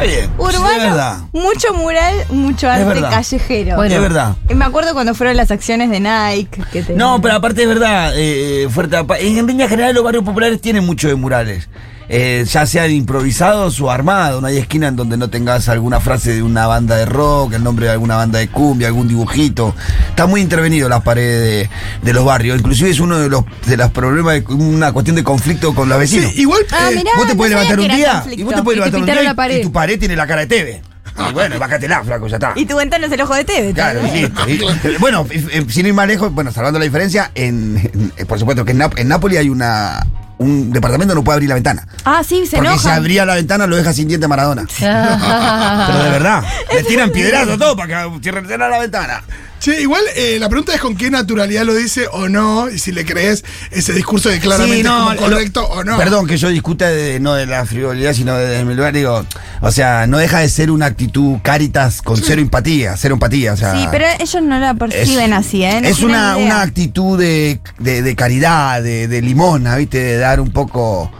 Está 0.00 0.16
bien. 0.16 0.30
sí, 0.30 0.42
es 0.48 0.58
Urbano, 0.58 0.82
verdad. 0.82 1.18
mucho 1.32 1.74
mural, 1.74 2.14
mucho 2.30 2.68
arte 2.70 2.84
verdad. 2.84 3.10
callejero. 3.10 3.76
Bueno. 3.76 3.94
es 3.94 4.00
verdad. 4.00 4.36
Me 4.54 4.64
acuerdo 4.64 4.92
cuando 4.94 5.14
fueron 5.14 5.36
las 5.36 5.50
acciones 5.50 5.90
de 5.90 6.00
Nike. 6.00 6.62
Que 6.72 6.94
No, 6.94 7.20
pero 7.20 7.34
aparte 7.34 7.62
es 7.62 7.68
verdad, 7.68 8.12
eh, 8.16 8.68
fuerte 8.70 8.96
En 9.20 9.46
línea 9.46 9.68
general 9.68 9.94
los 9.94 10.04
barrios 10.04 10.24
populares 10.24 10.60
tienen 10.60 10.84
mucho 10.86 11.08
de 11.08 11.14
murales. 11.14 11.68
Eh, 12.12 12.44
ya 12.50 12.66
sean 12.66 12.90
improvisados 12.90 13.80
o 13.80 13.88
armados. 13.88 14.40
No 14.42 14.48
hay 14.48 14.58
esquina 14.58 14.88
en 14.88 14.96
donde 14.96 15.16
no 15.16 15.30
tengas 15.30 15.68
alguna 15.68 16.00
frase 16.00 16.34
de 16.34 16.42
una 16.42 16.66
banda 16.66 16.96
de 16.96 17.06
rock, 17.06 17.52
el 17.52 17.62
nombre 17.62 17.86
de 17.86 17.92
alguna 17.92 18.16
banda 18.16 18.40
de 18.40 18.48
cumbia, 18.48 18.88
algún 18.88 19.06
dibujito. 19.06 19.76
Está 20.08 20.26
muy 20.26 20.40
intervenido 20.40 20.88
las 20.88 21.02
paredes 21.02 21.68
de, 21.70 22.06
de 22.06 22.12
los 22.12 22.24
barrios. 22.24 22.58
Inclusive 22.58 22.90
es 22.90 22.98
uno 22.98 23.16
de 23.18 23.28
los, 23.28 23.44
de 23.66 23.76
los 23.76 23.90
problemas, 23.92 24.34
de 24.44 24.54
una 24.54 24.92
cuestión 24.92 25.14
de 25.14 25.22
conflicto 25.22 25.72
con 25.72 25.88
los 25.88 25.98
sí, 26.08 26.16
vecinos. 26.18 26.36
igual. 26.36 26.62
Ah, 26.72 26.88
eh, 26.90 26.96
mirá, 26.96 27.10
Vos 27.16 27.26
te 27.26 27.32
no 27.34 27.36
puedes 27.36 27.50
levantar 27.54 27.78
un 27.78 27.88
día 27.88 28.12
conflicto. 28.14 28.40
y 28.40 28.44
vos 28.44 28.54
te 28.56 28.62
puedes 28.64 28.80
te 28.82 28.90
levantar 28.90 29.16
un 29.18 29.50
día 29.52 29.60
y 29.60 29.62
tu 29.62 29.72
pared 29.72 29.98
tiene 29.98 30.16
la 30.16 30.26
cara 30.26 30.40
de 30.40 30.46
Teve. 30.48 30.82
Y 31.30 31.32
bueno, 31.32 31.58
bájatela, 31.58 32.02
flaco, 32.02 32.26
ya 32.28 32.36
está. 32.36 32.52
Y 32.56 32.64
tu 32.66 32.76
ventana 32.76 33.06
es 33.06 33.12
el 33.12 33.20
ojo 33.20 33.34
de 33.34 33.44
TV. 33.44 33.72
Claro, 33.72 34.00
listo. 34.02 34.48
Y- 34.48 34.96
bueno, 34.98 35.26
eh, 35.30 35.44
eh, 35.52 35.64
sin 35.68 35.86
ir 35.86 35.92
más 35.94 36.08
lejos, 36.08 36.32
bueno, 36.32 36.50
salvando 36.50 36.78
la 36.78 36.84
diferencia, 36.86 37.30
en, 37.34 37.76
en- 37.92 38.12
eh, 38.16 38.24
por 38.24 38.38
supuesto 38.38 38.64
que 38.64 38.72
en, 38.72 38.78
Nap- 38.78 38.98
en 38.98 39.06
Nápoles 39.08 39.38
hay 39.38 39.48
una 39.50 40.06
un 40.40 40.72
departamento 40.72 41.14
no 41.14 41.22
puede 41.22 41.34
abrir 41.34 41.48
la 41.50 41.54
ventana. 41.54 41.86
Ah, 42.04 42.22
sí, 42.24 42.46
se 42.46 42.56
porque 42.56 42.78
si 42.78 42.88
abría 42.88 43.26
la 43.26 43.34
ventana 43.34 43.66
lo 43.66 43.76
deja 43.76 43.92
sin 43.92 44.08
diente 44.08 44.26
Maradona. 44.26 44.64
Pero 44.78 46.02
de 46.02 46.10
verdad, 46.10 46.42
le 46.72 46.82
tiran 46.84 47.10
piedrazos 47.10 47.58
todo 47.58 47.76
para 47.76 48.04
que 48.04 48.20
cierren 48.22 48.58
la 48.58 48.78
ventana. 48.78 49.22
Che, 49.60 49.78
igual 49.82 50.00
eh, 50.16 50.38
la 50.40 50.48
pregunta 50.48 50.74
es 50.74 50.80
con 50.80 50.96
qué 50.96 51.10
naturalidad 51.10 51.64
lo 51.64 51.74
dice 51.74 52.06
o 52.10 52.30
no, 52.30 52.70
y 52.70 52.78
si 52.78 52.92
le 52.92 53.04
crees 53.04 53.44
ese 53.70 53.92
discurso 53.92 54.30
de 54.30 54.40
claramente 54.40 54.78
Sí, 54.78 54.82
no, 54.82 54.98
como 55.04 55.12
lo- 55.14 55.20
correcto 55.20 55.64
o 55.68 55.84
no. 55.84 55.98
Perdón 55.98 56.26
que 56.26 56.38
yo 56.38 56.48
discuta 56.48 56.88
de, 56.88 57.20
no 57.20 57.34
de 57.34 57.44
la 57.44 57.66
frivolidad, 57.66 58.14
sino 58.14 58.34
de, 58.36 58.64
mi 58.64 58.74
lugar, 58.74 58.94
digo, 58.94 59.22
o 59.60 59.70
sea, 59.70 60.06
no 60.06 60.16
deja 60.16 60.38
de 60.38 60.48
ser 60.48 60.70
una 60.70 60.86
actitud 60.86 61.36
caritas 61.42 62.00
con 62.00 62.16
cero 62.16 62.40
empatía, 62.40 62.96
cero 62.96 63.14
empatía, 63.16 63.52
o 63.52 63.56
sea. 63.58 63.74
Sí, 63.78 63.86
pero 63.90 64.06
ellos 64.18 64.42
no 64.42 64.58
la 64.58 64.72
perciben 64.72 65.34
así, 65.34 65.62
¿eh? 65.62 65.78
No 65.82 65.88
es 65.88 66.00
una, 66.00 66.38
una 66.38 66.62
actitud 66.62 67.18
de, 67.18 67.60
de- 67.78 68.00
de 68.00 68.16
caridad, 68.16 68.82
de, 68.82 69.08
de 69.08 69.20
limosna, 69.20 69.76
¿viste? 69.76 69.98
De 69.98 70.16
dar 70.16 70.40
un 70.40 70.52
poco 70.52 71.12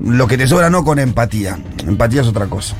lo 0.00 0.26
que 0.26 0.36
te 0.36 0.48
sobra, 0.48 0.70
no 0.70 0.82
con 0.82 0.98
empatía. 0.98 1.56
Empatía 1.86 2.22
es 2.22 2.26
otra 2.26 2.46
cosa. 2.46 2.74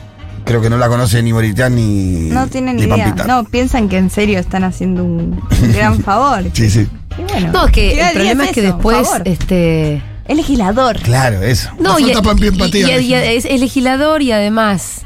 Creo 0.44 0.61
que 0.61 0.70
no 0.70 0.78
la 0.78 0.88
conoce 0.88 1.23
ni 1.23 1.32
Moritán 1.32 1.75
ni. 1.76 2.28
No 2.30 2.47
tienen 2.49 2.76
ni 2.76 2.82
idea. 2.85 3.04
Pampita. 3.06 3.26
No, 3.26 3.44
piensan 3.44 3.88
que 3.88 3.99
en 3.99 4.11
serio 4.11 4.38
están 4.38 4.64
haciendo 4.64 5.04
un 5.04 5.40
gran 5.73 6.00
favor. 6.02 6.44
Sí, 6.52 6.68
sí. 6.70 6.87
Y 7.18 7.23
bueno, 7.32 7.52
No, 7.52 7.66
es 7.66 7.73
que 7.73 8.00
el 8.00 8.12
problema 8.14 8.44
es 8.44 8.52
que 8.52 8.62
después, 8.62 9.09
este. 9.25 10.02
Es 10.26 10.37
legislador. 10.37 10.97
Claro, 11.00 11.42
eso. 11.42 11.70
No, 11.80 11.99
Le 11.99 12.14
falta 12.14 12.47
empatía, 12.47 12.80
y- 13.00 13.04
y- 13.04 13.09
y- 13.11 13.14
Alejandro. 13.14 13.30
es, 13.38 13.44
es 13.47 13.61
legislador 13.61 14.23
y 14.23 14.30
además 14.30 15.02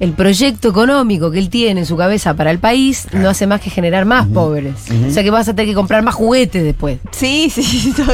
el 0.00 0.12
proyecto 0.12 0.68
económico 0.68 1.30
que 1.30 1.38
él 1.38 1.48
tiene 1.48 1.80
en 1.80 1.86
su 1.86 1.96
cabeza 1.96 2.34
para 2.34 2.50
el 2.50 2.58
país 2.58 3.06
no 3.12 3.28
hace 3.28 3.46
más 3.46 3.60
que 3.60 3.70
generar 3.70 4.04
más 4.04 4.26
pobres. 4.26 4.74
O 5.08 5.10
sea 5.12 5.22
que 5.22 5.30
vas 5.30 5.48
a 5.48 5.54
tener 5.54 5.66
que 5.70 5.74
comprar 5.74 6.02
más 6.02 6.14
juguetes 6.16 6.62
después. 6.64 6.98
Sí, 7.12 7.50
sí. 7.54 7.94
no- 7.98 8.04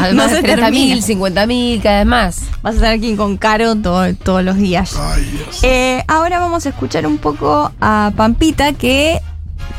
Además 0.00 0.14
No 0.14 0.22
de 0.32 0.36
se 0.36 0.42
30 0.42 0.62
termina. 0.66 0.94
mil, 0.94 1.02
50 1.02 1.46
mil, 1.46 1.82
cada 1.82 1.98
vez 1.98 2.06
más. 2.06 2.40
Vas 2.62 2.74
a 2.74 2.76
estar 2.76 2.92
aquí 2.92 3.14
con 3.16 3.36
Caro 3.36 3.74
todo- 3.76 4.14
todos 4.14 4.42
los 4.44 4.56
días. 4.56 4.94
Ay, 4.98 5.24
Dios. 5.24 5.60
Eh, 5.62 6.04
ahora 6.08 6.38
vamos 6.40 6.66
a 6.66 6.68
escuchar 6.70 7.06
un 7.06 7.18
poco 7.18 7.72
a 7.80 8.12
Pampita 8.16 8.72
que 8.72 9.20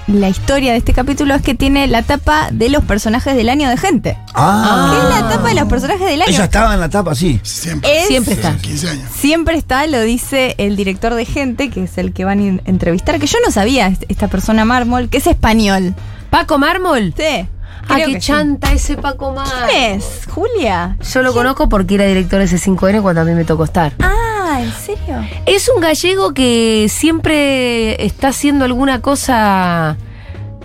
la 0.08 0.28
historia 0.30 0.72
de 0.72 0.78
este 0.80 0.92
capítulo 0.94 1.36
es 1.36 1.42
que 1.44 1.54
tiene 1.54 1.86
la 1.88 2.02
tapa 2.02 2.50
de 2.52 2.70
los 2.70 2.84
personajes 2.84 3.36
del 3.36 3.48
año 3.50 3.70
de 3.70 3.78
gente. 3.78 4.18
Ah. 4.34 4.92
¿Qué 4.92 4.98
es 5.16 5.22
la 5.22 5.30
tapa 5.30 5.50
de 5.50 5.54
los 5.56 5.68
personajes 5.70 6.08
del 6.08 6.22
año? 6.24 6.32
Ella 6.32 6.46
estaba 6.46 6.74
en 6.74 6.80
la 6.80 6.90
tapa, 6.90 7.14
sí. 7.14 7.40
Siempre. 7.44 8.02
Es- 8.02 8.08
Siempre 8.08 8.34
está. 8.34 8.56
15 8.58 8.90
años. 8.90 9.10
Siempre 9.16 9.56
está, 9.58 9.86
lo 9.86 10.02
dice 10.02 10.56
el 10.58 10.76
director 10.76 11.14
de 11.14 11.26
gente, 11.26 11.70
que 11.70 11.84
es 11.84 11.98
el 12.00 12.12
que 12.14 12.26
van 12.26 12.40
a 12.66 12.70
entrevistar, 12.70 13.20
que 13.20 13.28
yo 13.28 13.38
no 13.46 13.52
sabía 13.52 13.88
est- 13.88 14.04
esta 14.10 14.28
persona 14.28 14.66
mármol, 14.66 15.10
que 15.10 15.20
es 15.20 15.28
español. 15.28 15.94
Paco 16.32 16.58
Mármol. 16.58 17.14
Sí. 17.18 17.48
Ah, 17.88 17.96
creo 17.96 18.08
qué 18.08 18.14
que 18.14 18.22
sí. 18.22 18.28
chanta 18.28 18.72
ese 18.72 18.98
Paco 18.98 19.32
Mármol. 19.34 19.54
¿Quién 19.70 19.96
es? 19.96 20.22
¿Julia? 20.30 20.98
Yo 21.14 21.22
lo 21.24 21.34
conozco 21.34 21.70
porque 21.70 21.96
era 21.96 22.06
director 22.06 22.40
de 22.40 22.46
C5N 22.46 23.02
cuando 23.02 23.22
a 23.22 23.26
mí 23.26 23.32
me 23.34 23.46
tocó 23.46 23.64
estar. 23.64 23.94
Ah, 24.00 24.60
¿en 24.62 24.72
serio? 24.74 25.26
Es 25.46 25.70
un 25.74 25.82
gallego 25.82 26.34
que 26.34 26.88
siempre 26.90 28.06
está 28.06 28.30
haciendo 28.30 28.66
alguna 28.66 29.02
cosa 29.02 29.98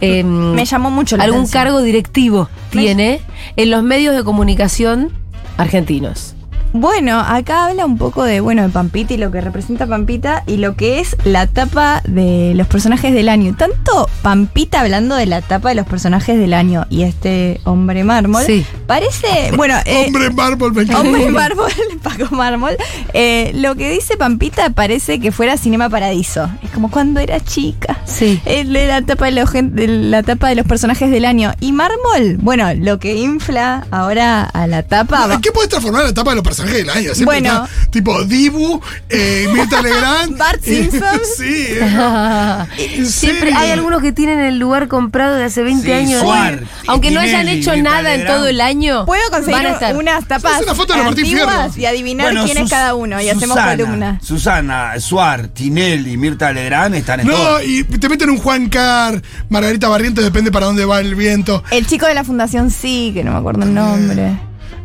em, 0.00 0.52
Me 0.54 0.64
llamó 0.64 0.90
mucho 0.90 1.16
la 1.16 1.24
algún 1.24 1.40
atención. 1.42 1.62
cargo 1.64 1.82
directivo 1.82 2.48
tiene 2.70 3.20
en 3.56 3.70
los 3.70 3.82
medios 3.82 4.14
de 4.16 4.24
comunicación 4.24 5.12
argentinos. 5.56 6.33
Bueno, 6.76 7.20
acá 7.20 7.66
habla 7.66 7.86
un 7.86 7.96
poco 7.98 8.24
de, 8.24 8.40
bueno, 8.40 8.62
de 8.64 8.68
Pampita 8.68 9.14
y 9.14 9.16
lo 9.16 9.30
que 9.30 9.40
representa 9.40 9.86
Pampita 9.86 10.42
y 10.44 10.56
lo 10.56 10.74
que 10.74 10.98
es 10.98 11.16
la 11.22 11.46
tapa 11.46 12.02
de 12.04 12.52
los 12.56 12.66
personajes 12.66 13.14
del 13.14 13.28
año. 13.28 13.54
Tanto 13.56 14.08
Pampita 14.22 14.80
hablando 14.80 15.14
de 15.14 15.26
la 15.26 15.40
tapa 15.40 15.68
de 15.68 15.76
los 15.76 15.86
personajes 15.86 16.36
del 16.36 16.52
año 16.52 16.84
y 16.90 17.04
este 17.04 17.60
hombre 17.62 18.02
mármol. 18.02 18.42
Sí. 18.44 18.66
Parece, 18.88 19.52
bueno, 19.56 19.76
eh, 19.86 20.06
Hombre 20.08 20.30
mármol, 20.30 20.72
me 20.74 20.82
encanta. 20.82 21.00
Hombre 21.02 21.28
mármol, 21.30 21.70
Paco 22.02 22.34
Mármol. 22.34 22.76
Eh, 23.12 23.52
lo 23.54 23.76
que 23.76 23.88
dice 23.92 24.16
Pampita 24.16 24.70
parece 24.70 25.20
que 25.20 25.30
fuera 25.30 25.56
Cinema 25.56 25.88
Paradiso. 25.88 26.50
Es 26.64 26.70
como 26.70 26.90
cuando 26.90 27.20
era 27.20 27.38
chica. 27.38 27.98
Sí. 28.04 28.40
Es 28.46 28.68
de 28.68 28.86
la 28.88 29.00
tapa 29.02 29.26
de, 29.26 29.30
los, 29.30 29.52
de 29.52 29.86
la 29.86 30.24
tapa 30.24 30.48
de 30.48 30.56
los 30.56 30.66
personajes 30.66 31.08
del 31.12 31.24
año. 31.24 31.52
Y 31.60 31.70
Mármol, 31.70 32.36
bueno, 32.40 32.74
lo 32.74 32.98
que 32.98 33.14
infla 33.14 33.86
ahora 33.92 34.42
a 34.42 34.66
la 34.66 34.82
tapa. 34.82 35.28
va- 35.28 35.34
¿En 35.34 35.40
qué 35.40 35.52
puedes 35.52 35.70
transformar 35.70 36.02
la 36.02 36.10
etapa 36.10 36.30
de 36.30 36.34
los 36.34 36.42
personajes 36.44 36.63
del 36.72 36.90
año? 36.90 37.14
Siempre 37.14 37.40
Bueno. 37.40 37.64
está, 37.64 37.90
tipo 37.90 38.24
Dibu, 38.24 38.80
eh, 39.08 39.48
Mirta 39.52 39.82
Legrand. 39.82 40.36
Bart 40.38 40.62
Simpson. 40.62 41.20
sí. 41.36 41.66
¿En 42.96 43.06
Siempre 43.06 43.52
hay 43.54 43.70
algunos 43.70 44.02
que 44.02 44.12
tienen 44.12 44.40
el 44.40 44.58
lugar 44.58 44.88
comprado 44.88 45.36
de 45.36 45.44
hace 45.44 45.62
20 45.62 45.84
Sí, 45.86 45.92
años. 45.92 46.20
Suar, 46.22 46.60
Aunque 46.86 47.10
no 47.10 47.20
hayan 47.20 47.42
Tinelli, 47.42 47.60
hecho 47.60 47.72
Mirta 47.72 47.90
nada 47.90 48.14
en 48.14 48.20
Legrand. 48.20 48.38
todo 48.38 48.48
el 48.48 48.60
año. 48.60 49.06
Puedo 49.06 49.22
van 49.30 49.42
a 49.66 49.74
conseguir 49.74 49.96
unas 49.96 50.26
tapas 50.26 50.56
Es 50.60 50.62
una 50.66 50.74
foto 50.74 50.94
de 50.94 51.02
Martín 51.02 51.24
antiguas 51.24 51.74
Fierro. 51.74 51.80
y 51.80 51.86
adivinar 51.86 52.26
Bueno, 52.26 52.44
quién 52.44 52.58
es 52.58 52.70
cada 52.70 52.94
uno. 52.94 53.20
Y 53.20 53.28
hacemos 53.28 53.56
Susana, 53.56 53.76
columna. 53.76 54.18
Susana, 54.22 55.00
Suar, 55.00 55.48
Tinelli 55.48 56.12
y 56.12 56.16
Mirta 56.16 56.52
Legrand 56.52 56.94
están 56.94 57.20
en 57.20 57.26
No, 57.28 57.34
todo. 57.34 57.62
y 57.62 57.84
te 57.84 58.08
meten 58.08 58.30
un 58.30 58.38
Juan 58.38 58.68
Car, 58.68 59.22
Margarita 59.48 59.88
Barrientos, 59.88 60.24
depende 60.24 60.50
para 60.52 60.66
dónde 60.66 60.84
va 60.84 61.00
el 61.00 61.14
viento. 61.14 61.62
El 61.70 61.86
chico 61.86 62.06
de 62.06 62.14
la 62.14 62.24
fundación 62.24 62.70
sí, 62.70 63.10
que 63.14 63.24
no 63.24 63.32
me 63.32 63.38
acuerdo 63.38 63.62
el 63.64 63.74
nombre. 63.74 64.36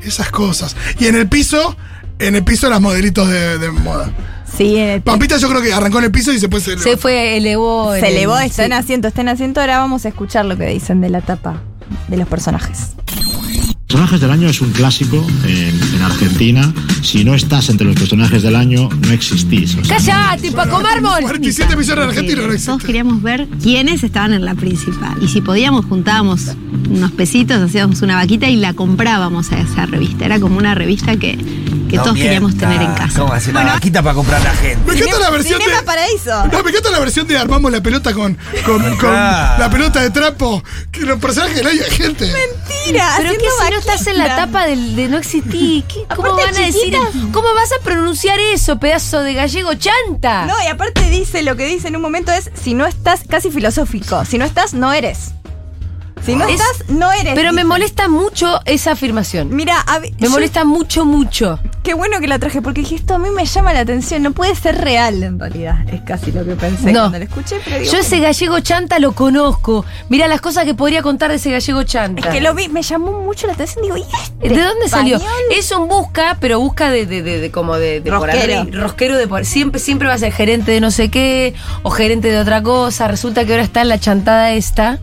Esas 0.03 0.29
cosas. 0.31 0.75
Y 0.99 1.07
en 1.07 1.15
el 1.15 1.27
piso, 1.27 1.75
en 2.19 2.35
el 2.35 2.43
piso 2.43 2.69
las 2.69 2.81
modelitos 2.81 3.27
de, 3.29 3.57
de 3.57 3.71
moda. 3.71 4.11
Sí, 4.57 4.77
en 4.77 4.89
el 4.89 5.01
Pampita 5.01 5.37
yo 5.37 5.47
creo 5.49 5.61
que 5.61 5.71
arrancó 5.71 5.99
en 5.99 6.05
el 6.05 6.11
piso 6.11 6.31
y 6.33 6.39
después 6.39 6.63
se, 6.63 6.77
Se 6.79 6.97
fue, 6.97 7.37
elevó. 7.37 7.93
Se 7.93 7.99
el- 8.09 8.17
elevó, 8.17 8.37
está 8.39 8.65
en 8.65 8.73
asiento, 8.73 9.07
está 9.07 9.21
en 9.21 9.29
asiento. 9.29 9.59
Ahora 9.61 9.77
vamos 9.77 10.05
a 10.05 10.09
escuchar 10.09 10.45
lo 10.45 10.57
que 10.57 10.65
dicen 10.67 11.01
de 11.01 11.09
la 11.09 11.21
tapa 11.21 11.61
de 12.07 12.17
los 12.17 12.27
personajes. 12.27 12.89
Personajes 13.87 14.21
del 14.21 14.31
año 14.31 14.47
es 14.49 14.61
un 14.61 14.71
clásico 14.71 15.25
en, 15.45 15.79
en 15.95 16.01
Argentina. 16.03 16.71
Si 17.01 17.23
no 17.23 17.33
estás 17.33 17.69
entre 17.69 17.87
los 17.87 17.95
personajes 17.95 18.43
del 18.43 18.55
año, 18.55 18.89
no 18.89 19.11
existís. 19.11 19.75
O 19.75 19.83
sea, 19.83 19.97
¡Cállate, 19.97 20.51
Paco 20.51 20.81
Mármol! 20.81 21.21
47 21.21 21.75
millones 21.75 21.95
de 21.95 22.03
argentinos 22.03 22.47
no 22.47 22.65
Todos 22.65 22.83
queríamos 22.83 23.21
ver 23.21 23.47
quiénes 23.61 24.03
estaban 24.03 24.33
en 24.33 24.45
la 24.45 24.55
principal. 24.55 25.17
Y 25.21 25.27
si 25.27 25.41
podíamos, 25.41 25.85
juntábamos 25.85 26.55
unos 26.89 27.11
pesitos, 27.11 27.61
hacíamos 27.61 28.01
una 28.01 28.15
vaquita 28.15 28.49
y 28.49 28.57
la 28.57 28.73
comprábamos 28.73 29.51
a 29.51 29.59
esa 29.59 29.85
revista. 29.85 30.25
Era 30.25 30.39
como 30.39 30.57
una 30.57 30.75
revista 30.75 31.15
que, 31.17 31.37
que 31.89 31.95
No 31.97 32.03
todos 32.03 32.17
queríamos 32.17 32.57
tener 32.57 32.81
en 32.81 32.93
casa. 32.93 33.19
¿Cómo 33.19 33.33
hacer 33.33 33.55
una 33.55 33.73
vaquita 33.73 34.01
para 34.03 34.15
comprar 34.15 34.41
a 34.41 34.43
la 34.45 34.53
gente? 34.55 34.91
Me 34.91 34.97
encanta 34.99 35.19
la 35.19 35.29
versión 35.29 35.59
de. 35.59 35.65
Paraíso. 35.83 36.45
No, 36.51 36.63
me 36.63 36.69
encanta 36.69 36.89
la 36.91 36.99
versión 36.99 37.27
de 37.27 37.37
armamos 37.37 37.71
la 37.71 37.81
pelota 37.81 38.13
con, 38.13 38.37
con, 38.65 38.95
con 38.97 39.13
la 39.13 39.69
pelota 39.71 40.01
de 40.01 40.09
trapo. 40.11 40.63
Que 40.91 41.01
los 41.01 41.19
personajes 41.19 41.59
año 41.65 41.69
hay 41.83 41.91
gente. 41.91 42.25
Mentira. 42.25 43.13
Pero 43.17 43.31
que 43.33 43.39
si 43.39 43.71
no 43.71 43.79
estás 43.79 44.07
en 44.07 44.17
la 44.17 44.35
tapa 44.35 44.65
del- 44.65 44.95
de 44.95 45.07
no 45.07 45.17
existir, 45.17 45.83
¿qué- 45.85 46.05
¿cómo 46.15 46.29
Aparte, 46.33 46.51
van 46.51 46.55
a 46.63 46.65
decir? 46.65 46.81
chiquita. 46.85 46.99
¿Cómo 47.31 47.53
vas 47.53 47.69
a 47.79 47.83
pronunciar 47.83 48.39
eso, 48.39 48.79
pedazo 48.79 49.21
de 49.21 49.33
gallego 49.33 49.71
chanta? 49.75 50.45
No, 50.45 50.53
y 50.63 50.67
aparte 50.67 51.09
dice, 51.09 51.43
lo 51.43 51.55
que 51.55 51.65
dice 51.65 51.87
en 51.87 51.95
un 51.95 52.01
momento 52.01 52.31
es, 52.31 52.49
si 52.61 52.73
no 52.73 52.85
estás, 52.85 53.21
casi 53.29 53.51
filosófico, 53.51 54.25
si 54.25 54.37
no 54.37 54.45
estás, 54.45 54.73
no 54.73 54.91
eres. 54.93 55.31
Si 56.29 56.35
no 56.35 56.45
Es- 56.47 56.59
estás, 56.61 56.89
no 56.89 57.11
eres. 57.11 57.33
Pero 57.35 57.53
me 57.53 57.63
molesta 57.63 58.07
mucho 58.07 58.59
esa 58.65 58.91
afirmación. 58.91 59.55
Mira, 59.55 59.79
a 59.81 59.99
ver, 59.99 60.11
Me 60.19 60.27
yo- 60.27 60.29
molesta 60.29 60.63
mucho, 60.63 61.05
mucho. 61.05 61.59
Qué 61.83 61.93
bueno 61.93 62.19
que 62.19 62.27
la 62.27 62.37
traje, 62.39 62.61
porque 62.61 62.81
dije, 62.81 62.95
esto 62.95 63.15
a 63.15 63.19
mí 63.19 63.29
me 63.31 63.45
llama 63.45 63.73
la 63.73 63.79
atención. 63.79 64.21
No 64.21 64.31
puede 64.31 64.53
ser 64.55 64.77
real, 64.79 65.23
en 65.23 65.39
realidad. 65.39 65.77
Es 65.91 66.01
casi 66.01 66.31
lo 66.31 66.45
que 66.45 66.55
pensé 66.55 66.91
No. 66.91 66.99
cuando 67.01 67.17
lo 67.19 67.23
escuché, 67.23 67.55
pero 67.65 67.79
digo, 67.79 67.91
Yo 67.91 67.99
ese 67.99 68.19
gallego 68.19 68.59
chanta 68.59 68.99
lo 68.99 69.13
conozco. 69.13 69.85
Mira 70.09 70.27
las 70.27 70.39
cosas 70.41 70.65
que 70.65 70.73
podría 70.75 71.01
contar 71.01 71.29
de 71.31 71.37
ese 71.37 71.51
gallego 71.51 71.83
chanta. 71.83 72.21
Es 72.27 72.33
que 72.33 72.41
lo 72.41 72.53
vi, 72.53 72.67
me 72.69 72.81
llamó 72.83 73.21
mucho 73.21 73.47
la 73.47 73.53
atención. 73.53 73.83
Digo, 73.83 73.97
¿y 73.97 74.01
este 74.01 74.49
¿De 74.49 74.61
dónde 74.61 74.87
salió? 74.87 75.19
Es 75.51 75.71
un 75.71 75.87
busca, 75.87 76.37
pero 76.39 76.59
busca 76.59 76.91
de, 76.91 77.05
de, 77.05 77.23
de, 77.23 77.39
de 77.39 77.51
como 77.51 77.75
de, 77.77 78.01
de 78.01 78.11
por 78.11 78.27
Rosquero. 78.29 78.59
arriba. 78.59 78.77
Rosquero 78.83 79.17
de 79.17 79.27
por 79.27 79.45
siempre, 79.45 79.79
siempre 79.79 80.07
va 80.07 80.13
a 80.13 80.17
ser 80.19 80.31
gerente 80.31 80.71
de 80.71 80.79
no 80.81 80.91
sé 80.91 81.09
qué, 81.09 81.53
o 81.83 81.89
gerente 81.89 82.29
de 82.31 82.37
otra 82.39 82.61
cosa. 82.61 83.07
Resulta 83.07 83.45
que 83.45 83.53
ahora 83.53 83.63
está 83.63 83.81
en 83.81 83.89
la 83.89 83.99
chantada 83.99 84.51
esta. 84.51 84.99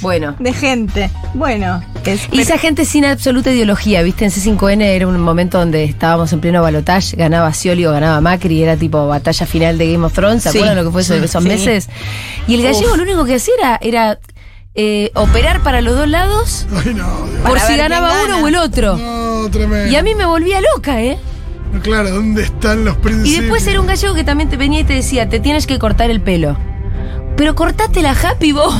Bueno. 0.00 0.36
De 0.38 0.52
gente. 0.52 1.10
Bueno, 1.34 1.82
es, 2.04 2.28
Y 2.32 2.40
esa 2.40 2.58
gente 2.58 2.84
sin 2.84 3.04
absoluta 3.04 3.50
ideología, 3.50 4.02
¿viste? 4.02 4.24
En 4.24 4.30
C5N 4.30 4.82
era 4.82 5.06
un 5.06 5.20
momento 5.20 5.58
donde 5.58 5.84
estábamos 5.84 6.32
en 6.32 6.40
pleno 6.40 6.62
balotaje, 6.62 7.16
ganaba 7.16 7.52
Scioli 7.52 7.84
o 7.86 7.92
ganaba 7.92 8.20
Macri, 8.20 8.62
era 8.62 8.76
tipo 8.76 9.06
batalla 9.06 9.46
final 9.46 9.78
de 9.78 9.92
Game 9.92 10.04
of 10.06 10.12
Thrones, 10.12 10.42
¿se 10.42 10.50
Sí, 10.52 10.58
acuerdan 10.58 10.76
lo 10.76 10.84
que 10.84 10.90
fue 10.92 11.00
eso- 11.02 11.14
sí, 11.18 11.24
esos 11.24 11.42
sí. 11.42 11.48
meses? 11.48 11.88
Y 12.46 12.54
el 12.54 12.62
gallego 12.62 12.96
lo 12.96 13.02
único 13.02 13.24
que 13.24 13.34
hacía 13.36 13.54
era, 13.58 13.78
era, 13.82 14.18
eh, 14.74 15.10
operar 15.14 15.62
para 15.62 15.80
los 15.80 15.96
dos 15.96 16.06
lados 16.08 16.66
Ay, 16.84 16.92
no, 16.94 17.06
por 17.48 17.58
si 17.60 17.76
ganaba 17.76 18.12
uno 18.26 18.40
o 18.44 18.48
el 18.48 18.56
otro. 18.56 18.96
No, 18.96 19.48
tremendo. 19.50 19.90
Y 19.90 19.96
a 19.96 20.02
mí 20.02 20.14
me 20.14 20.26
volvía 20.26 20.60
loca, 20.74 21.00
¿eh? 21.02 21.18
No, 21.72 21.80
Claro, 21.80 22.10
¿dónde 22.10 22.42
están 22.44 22.84
los 22.84 22.94
Y 22.96 22.98
príncipes? 22.98 23.40
después 23.40 23.66
era 23.66 23.80
un 23.80 23.86
gallego 23.86 24.14
que 24.14 24.22
también 24.24 24.48
te 24.50 24.56
venía 24.56 24.80
y 24.80 24.84
te 24.84 24.92
decía, 24.94 25.28
te 25.28 25.40
tienes 25.40 25.66
que 25.66 25.78
cortar 25.78 26.10
el 26.10 26.20
pelo. 26.20 26.56
Pero 27.36 27.54
cortate 27.54 28.00
la 28.02 28.12
happy 28.12 28.52
vos. 28.52 28.74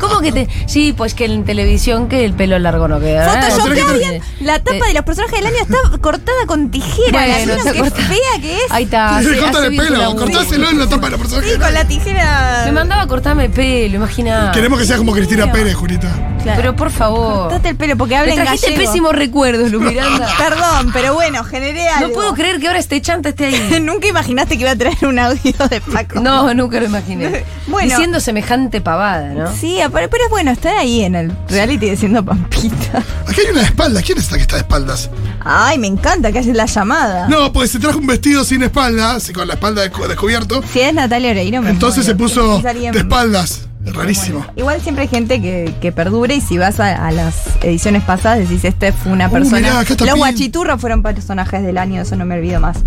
¿Cómo 0.00 0.20
que 0.20 0.32
te.? 0.32 0.48
Sí, 0.66 0.92
pues 0.96 1.14
que 1.14 1.26
en 1.26 1.44
televisión 1.44 2.08
que 2.08 2.24
el 2.24 2.32
pelo 2.34 2.58
largo 2.58 2.88
no 2.88 2.98
queda. 3.00 3.28
Photoshop, 3.32 3.74
sí. 3.74 3.98
bien. 3.98 4.22
La 4.40 4.58
tapa 4.58 4.76
Eh, 4.76 4.88
de 4.88 4.94
los 4.94 5.04
personajes 5.04 5.38
del 5.38 5.46
año 5.46 5.56
está 5.62 5.98
cortada 6.00 6.46
con 6.46 6.70
tijera. 6.70 7.10
Bueno, 7.12 7.28
¿La 7.28 7.36
vieron 7.44 7.62
se 7.64 7.72
qué 7.72 7.78
corta. 7.78 7.96
fea 8.02 8.40
que 8.40 8.56
es? 8.56 8.62
Ahí 8.70 8.84
está. 8.84 9.22
Se 9.22 9.28
el 9.66 9.76
pelo, 9.76 10.16
cortáselo 10.16 10.70
en 10.70 10.78
la 10.78 10.88
tapa 10.88 11.06
de 11.06 11.12
la 11.12 11.18
persona. 11.18 11.42
Sí, 11.46 11.58
con 11.58 11.74
la 11.74 11.84
tijera. 11.86 12.62
Me 12.66 12.72
mandaba 12.72 13.02
a 13.02 13.06
cortarme 13.06 13.44
el 13.46 13.50
pelo, 13.52 13.96
imagina. 13.96 14.50
Queremos 14.52 14.78
que 14.78 14.84
seas 14.84 14.98
como 14.98 15.12
Cristina. 15.12 15.50
Pérez, 15.52 15.74
Julita. 15.74 16.08
Claro. 16.48 16.60
Pero 16.62 16.76
por 16.76 16.90
favor. 16.90 17.48
Cortate 17.48 17.68
el 17.70 17.76
pelo 17.76 17.96
porque 17.96 18.16
habla 18.16 18.34
Me 18.34 18.40
en 18.40 18.46
gallego. 18.46 18.76
pésimos 18.76 19.14
recuerdos, 19.14 19.70
Lu 19.70 19.80
Miranda. 19.80 20.28
Perdón, 20.38 20.90
pero 20.92 21.14
bueno, 21.14 21.44
generé 21.44 21.88
algo. 21.88 22.08
No 22.08 22.14
puedo 22.14 22.34
creer 22.34 22.58
que 22.60 22.66
ahora 22.68 22.78
este 22.78 23.00
chanta 23.00 23.30
esté 23.30 23.46
ahí. 23.46 23.80
Nunca 23.82 24.08
imaginaste 24.08 24.56
que 24.56 24.62
iba 24.62 24.70
a 24.72 24.76
traer 24.76 24.96
un 25.06 25.18
audio 25.18 25.52
de 25.70 25.80
Paco. 25.80 26.20
No, 26.20 26.52
nunca 26.54 26.80
lo 26.80 26.86
imaginé. 26.86 27.44
Bueno. 27.68 27.90
Diciendo 27.90 28.18
semejante 28.18 28.80
pavada, 28.80 29.28
¿no? 29.34 29.52
Sí, 29.54 29.78
pero, 29.92 30.08
pero 30.08 30.24
es 30.24 30.30
bueno 30.30 30.50
estar 30.50 30.74
ahí 30.74 31.02
en 31.02 31.14
el 31.14 31.30
reality 31.50 31.90
diciendo 31.90 32.24
Pampita. 32.24 33.02
Aquí 33.26 33.42
hay 33.42 33.50
una 33.52 33.60
de 33.60 33.66
espaldas. 33.66 34.02
¿Quién 34.04 34.16
es 34.16 34.24
esta 34.24 34.36
que 34.36 34.42
está 34.42 34.56
de 34.56 34.62
espaldas? 34.62 35.10
Ay, 35.44 35.76
me 35.78 35.86
encanta 35.86 36.32
que 36.32 36.38
haces 36.38 36.56
la 36.56 36.64
llamada. 36.64 37.28
No, 37.28 37.52
pues 37.52 37.70
se 37.70 37.78
trajo 37.78 37.98
un 37.98 38.06
vestido 38.06 38.42
sin 38.44 38.62
espalda, 38.62 39.18
con 39.34 39.46
la 39.46 39.52
espalda 39.54 39.84
descu- 39.84 40.06
descubierto. 40.06 40.62
Si 40.72 40.80
es 40.80 40.94
Natalia 40.94 41.30
Oreiro, 41.32 41.60
me 41.60 41.68
Entonces 41.68 42.06
se 42.06 42.14
puso 42.14 42.62
de 42.62 42.98
espaldas. 42.98 43.67
Rarísimo. 43.92 44.44
Igual 44.56 44.80
siempre 44.80 45.02
hay 45.02 45.08
gente 45.08 45.40
que, 45.40 45.74
que 45.80 45.92
perdura 45.92 46.34
y 46.34 46.40
si 46.40 46.58
vas 46.58 46.80
a, 46.80 47.06
a 47.06 47.10
las 47.10 47.34
ediciones 47.62 48.02
pasadas 48.04 48.38
decís, 48.40 48.64
este 48.64 48.92
fue 48.92 49.12
una 49.12 49.28
Uh, 49.28 49.32
persona. 49.32 49.58
mirá, 49.60 49.84
Los 50.06 50.16
guachiturros 50.16 50.80
fueron 50.80 51.02
personajes 51.02 51.62
del 51.62 51.78
año, 51.78 52.02
eso 52.02 52.16
no 52.16 52.24
me 52.24 52.36
olvido 52.36 52.60
más. 52.60 52.78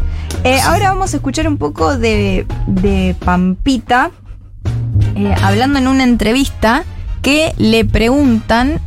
Eh, 0.43 0.59
Ahora 0.61 0.89
vamos 0.89 1.13
a 1.13 1.17
escuchar 1.17 1.47
un 1.47 1.57
poco 1.57 1.97
de, 1.97 2.45
de 2.67 3.15
Pampita 3.23 4.11
eh, 5.15 5.33
hablando 5.41 5.79
en 5.79 5.87
una 5.87 6.03
entrevista 6.03 6.83
que 7.21 7.53
le 7.57 7.85
preguntan 7.85 8.79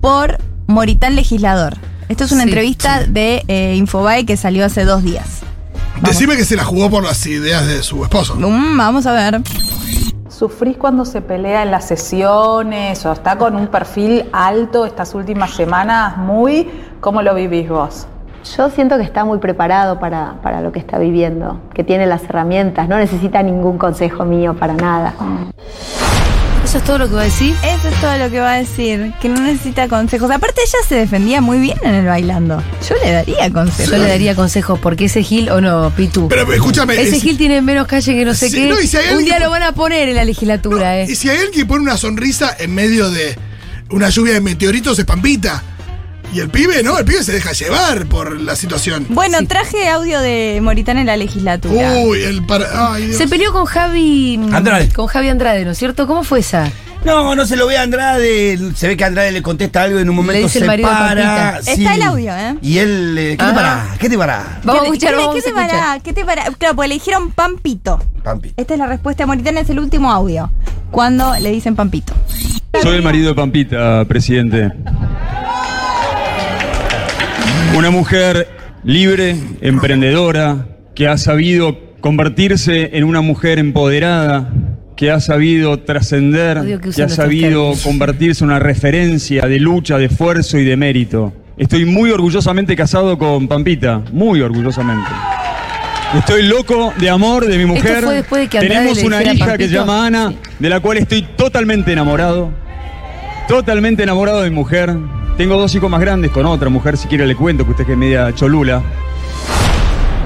por 0.00 0.38
Moritán 0.66 1.16
Legislador. 1.16 1.76
Esto 2.08 2.24
es 2.24 2.32
una 2.32 2.42
Sí, 2.44 2.48
entrevista 2.48 3.04
de 3.06 3.42
eh, 3.48 3.74
Infobae 3.76 4.24
que 4.26 4.36
salió 4.36 4.64
hace 4.64 4.84
dos 4.84 5.02
días. 5.02 5.26
Decime 6.02 6.36
que 6.36 6.44
se 6.44 6.56
la 6.56 6.64
jugó 6.64 6.90
por 6.90 7.04
las 7.04 7.24
ideas 7.26 7.66
de 7.66 7.82
su 7.82 8.02
esposo. 8.02 8.34
Mm, 8.36 8.76
vamos 8.76 9.06
a 9.06 9.12
ver. 9.12 9.40
¿Sufrís 10.42 10.76
cuando 10.76 11.04
se 11.04 11.20
pelea 11.20 11.62
en 11.62 11.70
las 11.70 11.84
sesiones 11.84 13.06
o 13.06 13.12
está 13.12 13.38
con 13.38 13.54
un 13.54 13.68
perfil 13.68 14.28
alto 14.32 14.84
estas 14.84 15.14
últimas 15.14 15.52
semanas? 15.52 16.16
Muy, 16.16 16.68
¿cómo 16.98 17.22
lo 17.22 17.32
vivís 17.32 17.68
vos? 17.68 18.08
Yo 18.56 18.68
siento 18.68 18.96
que 18.96 19.04
está 19.04 19.24
muy 19.24 19.38
preparado 19.38 20.00
para, 20.00 20.40
para 20.42 20.60
lo 20.60 20.72
que 20.72 20.80
está 20.80 20.98
viviendo, 20.98 21.60
que 21.72 21.84
tiene 21.84 22.06
las 22.06 22.24
herramientas, 22.24 22.88
no 22.88 22.96
necesita 22.96 23.40
ningún 23.44 23.78
consejo 23.78 24.24
mío 24.24 24.56
para 24.58 24.74
nada. 24.74 25.14
¿Eso 26.72 26.78
es 26.78 26.84
todo 26.86 26.96
lo 26.96 27.08
que 27.10 27.14
va 27.16 27.20
a 27.20 27.24
decir? 27.24 27.54
Eso 27.62 27.88
es 27.88 28.00
todo 28.00 28.16
lo 28.16 28.30
que 28.30 28.40
va 28.40 28.54
a 28.54 28.56
decir, 28.58 29.12
que 29.20 29.28
no 29.28 29.42
necesita 29.42 29.88
consejos. 29.88 30.30
Aparte 30.30 30.62
ella 30.62 30.78
se 30.88 30.94
defendía 30.94 31.42
muy 31.42 31.58
bien 31.58 31.76
en 31.82 31.92
el 31.94 32.06
bailando. 32.06 32.62
Yo 32.88 32.94
le 33.04 33.12
daría 33.12 33.50
consejos. 33.52 33.92
Yo 33.92 33.98
le 33.98 34.08
daría 34.08 34.34
consejos 34.34 34.78
porque 34.80 35.04
ese 35.04 35.22
Gil, 35.22 35.50
o 35.50 35.60
no, 35.60 35.92
Pitu. 35.94 36.28
Pero 36.28 36.50
escúchame. 36.50 36.98
ese 36.98 37.16
es- 37.16 37.22
Gil 37.22 37.36
tiene 37.36 37.60
menos 37.60 37.86
calle 37.86 38.14
que 38.14 38.24
no 38.24 38.32
sé 38.32 38.50
qué. 38.50 38.68
no, 38.68 38.80
y 38.80 38.86
si 38.86 38.96
hay 38.96 39.14
Un 39.14 39.22
día 39.22 39.34
que- 39.36 39.44
lo 39.44 39.50
van 39.50 39.64
a 39.64 39.72
poner 39.72 40.08
en 40.08 40.16
la 40.16 40.24
legislatura, 40.24 40.98
¿eh? 41.02 41.06
Y 41.10 41.14
si 41.14 41.28
hay 41.28 41.36
alguien 41.36 41.52
que 41.52 41.66
pone 41.66 41.82
una 41.82 41.98
sonrisa 41.98 42.56
en 42.58 42.74
medio 42.74 43.10
de 43.10 43.36
una 43.90 44.08
lluvia 44.08 44.32
de 44.32 44.40
meteoritos, 44.40 44.98
es 44.98 45.04
Pampita. 45.04 45.62
Y 46.32 46.40
el 46.40 46.48
pibe, 46.48 46.82
¿no? 46.82 46.98
El 46.98 47.04
pibe 47.04 47.22
se 47.22 47.32
deja 47.32 47.52
llevar 47.52 48.06
por 48.06 48.40
la 48.40 48.56
situación. 48.56 49.06
Bueno, 49.10 49.38
traje 49.46 49.88
audio 49.88 50.18
de 50.20 50.60
Moritán 50.62 50.96
en 50.98 51.06
la 51.06 51.16
legislatura. 51.16 51.92
Uy, 52.04 52.22
el 52.22 52.44
para. 52.46 52.94
Ay, 52.94 53.06
Dios. 53.06 53.18
Se 53.18 53.28
peleó 53.28 53.52
con 53.52 53.66
Javi 53.66 54.40
Andrade. 54.52 54.88
Con 54.90 55.06
Javi 55.08 55.28
Andrade, 55.28 55.64
¿no 55.64 55.72
es 55.72 55.78
cierto? 55.78 56.06
¿Cómo 56.06 56.24
fue 56.24 56.40
esa? 56.40 56.70
No, 57.04 57.34
no 57.34 57.44
se 57.46 57.56
lo 57.56 57.66
ve 57.66 57.76
a 57.76 57.82
Andrade. 57.82 58.58
Se 58.76 58.86
ve 58.88 58.96
que 58.96 59.04
Andrade 59.04 59.30
le 59.32 59.42
contesta 59.42 59.82
algo 59.82 59.98
y 59.98 60.02
en 60.02 60.08
un 60.08 60.16
momento 60.16 60.40
dice 60.44 60.58
el 60.60 60.64
se 60.64 60.66
marido 60.68 60.88
de 60.88 60.94
para. 60.94 61.52
Pampita. 61.54 61.72
Está 61.72 61.94
el 61.96 62.02
audio, 62.02 62.32
¿eh? 62.34 62.56
Y 62.62 62.78
él, 62.78 63.16
eh, 63.18 63.30
¿qué 63.32 63.36
te 63.36 63.50
Ah. 63.50 63.54
para? 63.54 63.86
¿Qué 63.98 64.08
te 64.08 64.16
para? 64.16 64.60
Vamos 64.62 64.82
a 64.82 64.84
¿Qué 64.84 64.88
le- 64.90 64.94
escuchar, 64.96 65.10
qué 65.10 65.16
le- 65.16 65.22
vamos 65.26 65.34
¿Qué 65.34 65.40
a 65.40 65.42
te 65.42 65.48
escuchar. 65.60 65.80
para? 65.80 66.00
¿Qué 66.00 66.12
te 66.12 66.24
para? 66.24 66.44
Claro, 66.58 66.76
pues 66.76 66.88
le 66.88 66.94
dijeron 66.94 67.30
Pampito. 67.32 68.02
Pampi. 68.22 68.54
Esta 68.56 68.72
es 68.74 68.78
la 68.78 68.86
respuesta 68.86 69.24
de 69.24 69.26
Moritán, 69.26 69.58
es 69.58 69.68
el 69.68 69.80
último 69.80 70.10
audio. 70.12 70.50
Cuando 70.92 71.34
le 71.40 71.50
dicen 71.50 71.74
Pampito. 71.76 72.14
Soy 72.82 72.96
el 72.96 73.02
marido 73.02 73.28
de 73.30 73.34
Pampita, 73.34 74.04
presidente. 74.06 74.70
Una 77.76 77.90
mujer 77.90 78.48
libre, 78.84 79.34
emprendedora, 79.60 80.66
que 80.94 81.08
ha 81.08 81.16
sabido 81.16 81.78
convertirse 82.00 82.90
en 82.92 83.04
una 83.04 83.22
mujer 83.22 83.58
empoderada, 83.58 84.52
que 84.96 85.10
ha 85.10 85.20
sabido 85.20 85.78
trascender, 85.80 86.80
que 86.94 87.02
ha 87.02 87.08
sabido 87.08 87.72
convertirse 87.82 88.44
en 88.44 88.50
una 88.50 88.58
referencia 88.58 89.46
de 89.46 89.58
lucha, 89.58 89.96
de 89.96 90.06
esfuerzo 90.06 90.58
y 90.58 90.64
de 90.64 90.76
mérito. 90.76 91.32
Estoy 91.56 91.86
muy 91.86 92.10
orgullosamente 92.10 92.76
casado 92.76 93.16
con 93.16 93.48
Pampita, 93.48 94.02
muy 94.12 94.42
orgullosamente. 94.42 95.10
Estoy 96.14 96.42
loco 96.42 96.92
de 96.98 97.08
amor 97.08 97.46
de 97.46 97.56
mi 97.56 97.64
mujer. 97.64 98.04
de 98.04 98.48
que 98.48 98.58
Tenemos 98.58 99.02
una 99.02 99.22
hija 99.22 99.56
que 99.56 99.66
se 99.66 99.74
llama 99.74 100.06
Ana, 100.06 100.34
de 100.58 100.68
la 100.68 100.80
cual 100.80 100.98
estoy 100.98 101.22
totalmente 101.22 101.90
enamorado. 101.90 102.52
Totalmente 103.48 104.02
enamorado 104.02 104.42
de 104.42 104.50
mi 104.50 104.56
mujer. 104.56 104.94
Tengo 105.42 105.56
dos 105.56 105.74
hijos 105.74 105.90
más 105.90 106.00
grandes 106.00 106.30
con 106.30 106.46
otra 106.46 106.68
mujer, 106.68 106.96
si 106.96 107.08
quiere 107.08 107.26
le 107.26 107.34
cuento, 107.34 107.64
que 107.64 107.72
usted 107.72 107.84
que 107.84 107.92
es 107.92 107.98
media 107.98 108.32
cholula. 108.32 108.80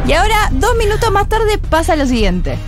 Y 0.06 0.12
ahora, 0.12 0.50
dos 0.52 0.76
minutos 0.76 1.10
más 1.10 1.26
tarde, 1.26 1.56
pasa 1.56 1.96
lo 1.96 2.04
siguiente. 2.04 2.58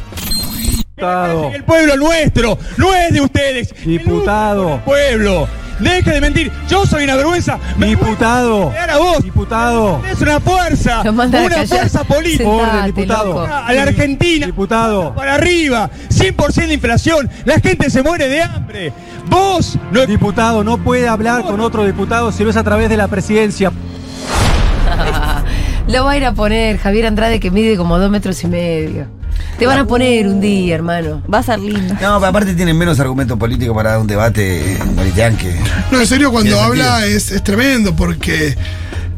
El 0.97 1.63
pueblo 1.65 1.99
nuestro, 1.99 2.57
no 2.79 2.95
es 2.95 3.13
de 3.13 3.21
ustedes. 3.21 3.75
Diputado. 3.85 4.81
pueblo. 4.87 5.47
Deje 5.79 6.11
de 6.11 6.21
mentir. 6.21 6.53
Yo 6.69 6.87
soy 6.87 7.05
una 7.05 7.17
vergüenza. 7.17 7.59
Diputado. 7.77 8.73
a 8.73 8.99
vos. 8.99 9.23
Diputado. 9.23 10.03
Es 10.11 10.21
una 10.21 10.41
fuerza. 10.41 11.05
Lo 11.05 11.13
mandan 11.13 11.43
a 11.43 11.47
Una 11.47 11.67
fuerza 11.67 12.05
política. 12.05 12.85
Sentate, 12.85 13.07
loco. 13.07 13.41
A 13.41 13.73
la 13.73 13.83
Argentina. 13.83 14.47
Diputado. 14.47 15.15
Para 15.15 15.35
arriba. 15.35 15.91
100% 16.11 16.67
de 16.67 16.75
inflación. 16.75 17.31
La 17.45 17.61
gente 17.61 17.91
se 17.91 18.03
muere 18.03 18.29
de 18.29 18.43
hambre. 18.43 18.93
Vos. 19.29 19.79
No... 19.93 20.07
Diputado, 20.07 20.65
no 20.65 20.79
puede 20.79 21.07
hablar 21.07 21.43
con 21.43 21.61
otro 21.61 21.85
diputado 21.85 22.33
si 22.33 22.45
no 22.45 22.51
es 22.51 22.57
a 22.57 22.65
través 22.65 22.89
de 22.89 22.97
la 22.97 23.09
presidencia. 23.09 23.71
Lo 25.89 26.05
va 26.05 26.13
a 26.13 26.17
ir 26.17 26.25
a 26.25 26.33
poner 26.33 26.79
Javier 26.79 27.07
Andrade 27.07 27.41
que 27.41 27.51
mide 27.51 27.77
como 27.77 27.99
dos 27.99 28.11
metros 28.11 28.43
y 28.45 28.47
medio. 28.47 29.18
Te 29.59 29.67
van 29.67 29.79
a 29.79 29.87
poner 29.87 30.29
un 30.29 30.41
día, 30.41 30.77
hermano. 30.77 31.23
Va 31.33 31.39
a 31.39 31.43
ser 31.43 31.59
lindo. 31.59 31.95
No, 31.95 31.99
pero 31.99 32.27
aparte 32.27 32.55
tienen 32.55 32.79
menos 32.79 33.01
argumento 33.01 33.37
político 33.37 33.75
para 33.75 33.91
dar 33.91 33.99
un 33.99 34.07
debate 34.07 34.75
en 34.77 35.37
que. 35.37 35.57
No, 35.91 36.01
en 36.01 36.07
serio, 36.07 36.31
cuando 36.31 36.61
habla 36.61 37.05
es, 37.07 37.33
es 37.33 37.43
tremendo 37.43 37.95
porque. 37.97 38.57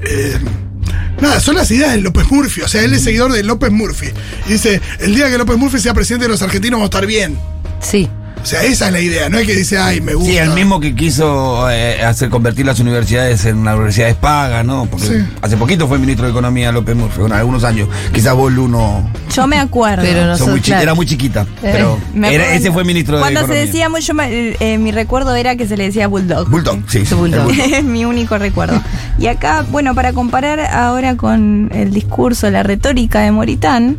eh, 0.02 0.38
nada, 1.20 1.40
son 1.40 1.56
las 1.56 1.70
ideas 1.70 1.92
de 1.92 2.00
López 2.00 2.30
Murphy. 2.30 2.62
O 2.62 2.68
sea, 2.68 2.82
él 2.82 2.94
es 2.94 3.04
seguidor 3.04 3.32
de 3.32 3.42
López 3.42 3.70
Murphy. 3.70 4.08
Y 4.46 4.52
dice: 4.52 4.80
el 5.00 5.14
día 5.14 5.28
que 5.28 5.36
López 5.36 5.58
Murphy 5.58 5.78
sea 5.78 5.92
presidente 5.92 6.24
de 6.24 6.30
los 6.30 6.40
argentinos, 6.40 6.78
vamos 6.78 6.86
a 6.86 6.96
estar 6.96 7.06
bien. 7.06 7.36
Sí. 7.80 8.08
O 8.42 8.46
sea, 8.46 8.62
esa 8.62 8.86
es 8.86 8.92
la 8.92 9.00
idea. 9.00 9.28
No 9.28 9.38
es 9.38 9.46
que 9.46 9.54
dice, 9.54 9.76
ay, 9.78 10.00
me 10.00 10.14
gusta. 10.14 10.30
Sí, 10.30 10.36
el 10.38 10.50
mismo 10.50 10.80
que 10.80 10.94
quiso 10.94 11.70
eh, 11.70 12.02
hacer 12.02 12.30
convertir 12.30 12.64
las 12.66 12.80
universidades 12.80 13.44
en 13.44 13.58
universidades 13.58 14.14
pagas, 14.16 14.64
¿no? 14.64 14.86
Porque 14.86 15.06
Sí. 15.06 15.14
hace 15.42 15.56
poquito 15.56 15.86
fue 15.86 15.98
ministro 15.98 16.24
de 16.26 16.30
Economía 16.32 16.72
López 16.72 16.96
Murphy, 16.96 17.20
bueno, 17.20 17.34
algunos 17.34 17.64
años. 17.64 17.88
Quizás 18.12 18.34
vos, 18.34 18.50
Luno, 18.52 19.10
Yo 19.34 19.46
me 19.46 19.58
acuerdo. 19.58 20.02
Pero 20.02 20.26
no 20.26 20.46
muy 20.46 20.60
claro. 20.60 20.82
era 20.82 20.94
muy 20.94 21.06
chiquita. 21.06 21.46
Pero 21.62 21.98
Me 22.14 22.34
era- 22.34 22.44
acuerdo. 22.44 22.60
ese 22.60 22.72
fue 22.72 22.84
ministro 22.84 23.16
de 23.16 23.20
Cuando 23.22 23.40
Economía. 23.40 23.62
se 23.62 23.66
decía 23.66 23.88
mucho 23.88 24.14
más, 24.14 24.28
eh, 24.30 24.56
eh, 24.60 24.78
mi 24.78 24.90
recuerdo 24.90 25.34
era 25.36 25.54
que 25.56 25.66
se 25.68 25.76
le 25.76 25.84
decía 25.84 26.08
Bulldog. 26.08 26.48
Bulldog, 26.50 26.80
sí. 26.88 26.98
el 27.08 27.14
Bulldog. 27.16 27.50
es 27.50 27.84
mi 27.84 28.04
único 28.04 28.38
recuerdo. 28.38 28.82
Y 29.18 29.26
acá, 29.26 29.64
bueno, 29.70 29.94
para 29.94 30.12
comparar 30.12 30.60
ahora 30.60 31.16
con 31.16 31.70
el 31.74 31.92
discurso, 31.92 32.50
la 32.50 32.62
retórica 32.62 33.20
de 33.20 33.30
Moritán, 33.32 33.98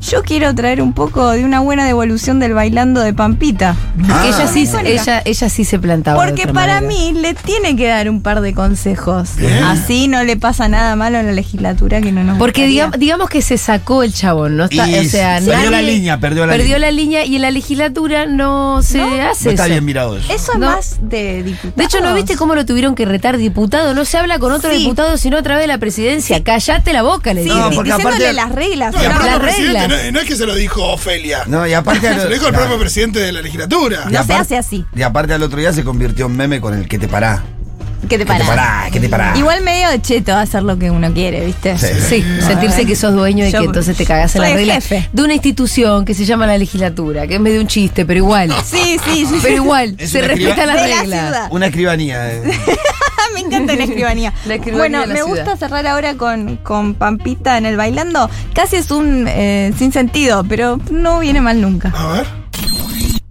yo 0.00 0.22
quiero 0.22 0.54
traer 0.54 0.80
un 0.80 0.92
poco 0.92 1.30
de 1.30 1.44
una 1.44 1.58
buena 1.60 1.84
devolución 1.84 2.38
del 2.38 2.54
bailando 2.54 3.00
de 3.00 3.12
Pampita. 3.12 3.74
Ah. 4.08 4.24
Ella 4.26 4.46
sí, 4.46 4.62
Icónica. 4.62 4.88
ella, 4.88 5.22
ella 5.24 5.48
sí 5.48 5.64
se 5.64 5.78
plantaba. 5.78 6.22
de 6.22 6.28
Porque 6.28 6.42
otra 6.42 6.52
para 6.54 6.74
manera. 6.80 6.88
mí 6.88 7.12
le 7.20 7.34
tiene 7.34 7.74
que 7.76 7.88
dar 7.88 8.08
un 8.08 8.22
par 8.22 8.40
de 8.40 8.54
consejos. 8.54 9.30
Bien. 9.36 9.64
Así 9.64 10.06
no 10.06 10.22
le 10.22 10.36
pasa 10.36 10.68
nada 10.68 10.94
malo 10.94 11.18
en 11.18 11.26
la 11.26 11.32
legislatura 11.32 12.00
que 12.00 12.12
no 12.12 12.22
nos 12.22 12.38
Porque 12.38 12.66
digamos, 12.66 12.98
digamos 12.98 13.28
que 13.28 13.42
se 13.42 13.58
sacó 13.58 14.02
el 14.04 14.14
chabón, 14.14 14.56
¿no? 14.56 14.64
Está, 14.66 14.88
Y 14.88 14.98
o 14.98 15.04
sea, 15.04 15.34
perdió 15.40 15.54
nadie- 15.54 15.70
la 15.70 15.82
línea, 15.82 16.20
perdió 16.20 16.46
la 16.46 16.52
perdió 16.52 16.76
línea. 16.76 16.78
la 16.78 16.90
línea 16.92 17.24
y 17.24 17.36
en 17.36 17.42
la 17.42 17.50
legislatura 17.50 18.26
no 18.26 18.82
se 18.82 18.98
No, 18.98 19.06
hace 19.06 19.44
No 19.46 19.50
está 19.50 19.64
eso. 19.64 19.70
bien 19.72 19.84
mirado 19.84 20.16
eso. 20.16 20.32
Eso 20.32 20.52
es 20.52 20.58
No. 20.58 20.66
más 20.66 20.98
de 21.02 21.42
diputados. 21.42 21.76
De 21.76 21.84
hecho, 21.84 22.00
¿no 22.00 22.14
viste 22.14 22.36
cómo 22.36 22.54
lo 22.54 22.64
tuvieron 22.64 22.94
que 22.94 23.04
retar 23.04 23.36
diputado? 23.36 23.94
No 23.94 24.04
se 24.04 24.16
habla 24.16 24.38
con 24.38 24.52
otro 24.52 24.70
Sí. 24.72 24.78
diputado 24.78 25.16
sino 25.18 25.38
a 25.38 25.42
través 25.42 25.62
de 25.64 25.66
la 25.68 25.78
presidencia. 25.78 26.42
Cállate 26.44 26.92
la 26.92 27.02
boca, 27.02 27.34
le 27.34 27.42
Sí, 27.42 27.48
digo. 27.50 27.58
No, 27.60 27.70
porque 27.72 27.90
diciéndole 27.92 28.28
aparte- 28.28 28.32
las 28.32 28.52
reglas. 28.52 28.94
Las 28.94 29.42
reglas. 29.42 29.87
No, 29.88 30.12
no 30.12 30.20
es 30.20 30.26
que 30.26 30.36
se 30.36 30.46
lo 30.46 30.54
dijo 30.54 30.84
Ofelia. 30.84 31.44
No, 31.46 31.66
y 31.66 31.72
aparte. 31.72 32.08
Se 32.18 32.24
lo 32.24 32.30
dijo 32.30 32.48
el 32.48 32.54
propio 32.54 32.78
presidente 32.78 33.18
de 33.20 33.32
la 33.32 33.42
legislatura. 33.42 34.06
No 34.10 34.24
se 34.24 34.32
hace 34.32 34.56
así. 34.56 34.84
Y 34.94 35.02
aparte 35.02 35.32
al 35.32 35.42
otro 35.42 35.58
día 35.58 35.72
se 35.72 35.84
convirtió 35.84 36.26
en 36.26 36.36
meme 36.36 36.60
con 36.60 36.74
el 36.74 36.88
que 36.88 36.98
te 36.98 37.08
pará. 37.08 37.42
¿Qué 38.02 38.16
te 38.16 38.18
Que 38.18 38.18
te 38.18 38.26
pará? 38.26 38.46
pará, 38.46 38.88
que 38.92 39.00
te 39.00 39.08
pará. 39.08 39.32
Igual 39.36 39.62
medio 39.62 39.88
de 39.90 40.00
cheto 40.00 40.34
hacer 40.34 40.62
lo 40.62 40.78
que 40.78 40.90
uno 40.90 41.12
quiere, 41.12 41.44
¿viste? 41.44 41.76
Sí. 41.78 41.86
Sí, 42.08 42.24
sentirse 42.46 42.86
que 42.86 42.94
sos 42.96 43.12
dueño 43.12 43.44
y 43.46 43.50
Yo 43.50 43.58
que 43.60 43.64
entonces 43.66 43.96
te 43.96 44.06
cagás 44.06 44.34
en 44.36 44.42
la 44.42 44.48
regla 44.54 44.74
jefe. 44.74 45.08
de 45.12 45.22
una 45.22 45.34
institución 45.34 46.04
que 46.04 46.14
se 46.14 46.24
llama 46.24 46.46
la 46.46 46.56
legislatura, 46.58 47.26
que 47.26 47.34
es 47.34 47.40
medio 47.40 47.60
un 47.60 47.66
chiste, 47.66 48.06
pero 48.06 48.18
igual. 48.18 48.54
Sí, 48.64 48.98
sí, 49.04 49.26
sí. 49.26 49.38
Pero 49.42 49.56
igual, 49.56 49.94
Es 49.98 50.10
se 50.10 50.18
una 50.20 50.28
respeta 50.28 50.62
escriba- 50.62 50.66
la 50.66 50.82
De 50.82 50.88
la 50.88 51.00
regla. 51.00 51.16
ciudad. 51.26 51.48
Una 51.50 51.66
escribanía. 51.66 52.32
eh. 52.32 52.42
Me 53.34 53.40
encanta 53.40 53.74
la 53.74 53.84
escribanía. 53.84 54.32
La 54.46 54.54
escribanía 54.54 54.78
bueno, 55.00 55.06
me 55.06 55.14
ciudad. 55.20 55.28
gusta 55.44 55.56
cerrar 55.56 55.86
ahora 55.86 56.14
con, 56.14 56.56
con 56.56 56.94
Pampita 56.94 57.58
en 57.58 57.66
el 57.66 57.76
bailando. 57.76 58.28
Casi 58.54 58.76
es 58.76 58.90
un 58.90 59.26
eh, 59.28 59.72
sin 59.78 59.92
sentido, 59.92 60.44
pero 60.48 60.80
no 60.90 61.18
viene 61.20 61.40
mal 61.40 61.60
nunca. 61.60 61.92
A 61.94 62.12
ver. 62.14 62.26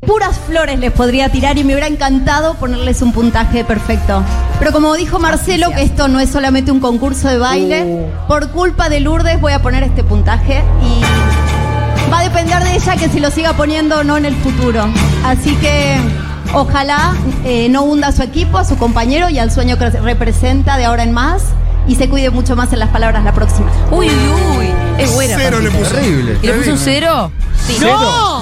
Puras 0.06 0.38
flores 0.48 0.80
les 0.80 0.92
podría 0.92 1.30
tirar 1.30 1.58
y 1.58 1.64
me 1.64 1.74
hubiera 1.74 1.88
encantado 1.88 2.54
ponerles 2.56 3.02
un 3.02 3.12
puntaje 3.12 3.64
perfecto. 3.66 4.24
Pero 4.60 4.72
como 4.72 4.96
dijo 4.96 5.20
Marcelo, 5.20 5.70
que 5.72 5.84
esto 5.84 6.08
no 6.08 6.20
es 6.20 6.30
solamente 6.30 6.72
un 6.72 6.80
concurso 6.80 7.28
de 7.28 7.38
baile, 7.38 8.08
por 8.28 8.50
culpa 8.52 8.90
de 8.90 9.00
Lourdes 9.00 9.40
voy 9.40 9.54
a 9.54 9.62
poner 9.62 9.84
este 9.84 10.04
puntaje 10.04 10.64
y 10.84 11.02
va 12.12 12.20
a 12.20 12.24
depender 12.24 12.64
de 12.64 12.76
ella 12.76 12.96
que 12.96 13.10
si 13.10 13.20
lo 13.20 13.30
siga 13.30 13.54
poniendo 13.54 14.00
o 14.00 14.04
no 14.04 14.18
en 14.18 14.26
el 14.26 14.36
futuro. 14.36 14.88
Así 15.24 15.56
que 15.58 15.98
ojalá 16.54 17.14
eh, 17.46 17.70
no 17.70 17.84
hunda 17.84 18.08
a 18.08 18.12
su 18.12 18.24
equipo, 18.24 18.58
a 18.58 18.66
su 18.66 18.78
compañero 18.78 19.30
y 19.30 19.40
al 19.40 19.52
sueño 19.52 19.78
que 19.78 19.90
representa 19.90 20.78
de 20.78 20.86
ahora 20.86 21.04
en 21.04 21.12
más 21.12 21.44
y 21.88 21.96
se 21.96 22.10
cuide 22.10 22.30
mucho 22.30 22.56
más 22.56 22.74
en 22.74 22.80
las 22.80 22.90
palabras 22.90 23.24
la 23.24 23.34
próxima. 23.34 23.72
Uy, 23.92 24.08
uy, 24.08 24.58
uy. 24.58 24.68
Es 24.98 25.14
buena. 25.14 25.36
Cero 25.38 25.60
le 25.60 25.72
puso. 25.72 25.96
Horrible. 25.96 26.38
¿Y 26.42 26.48
le 26.48 26.54
puso 26.54 26.72
un 26.72 26.78
cero? 26.78 27.32
Sí. 27.66 27.78
¡No! 27.80 28.37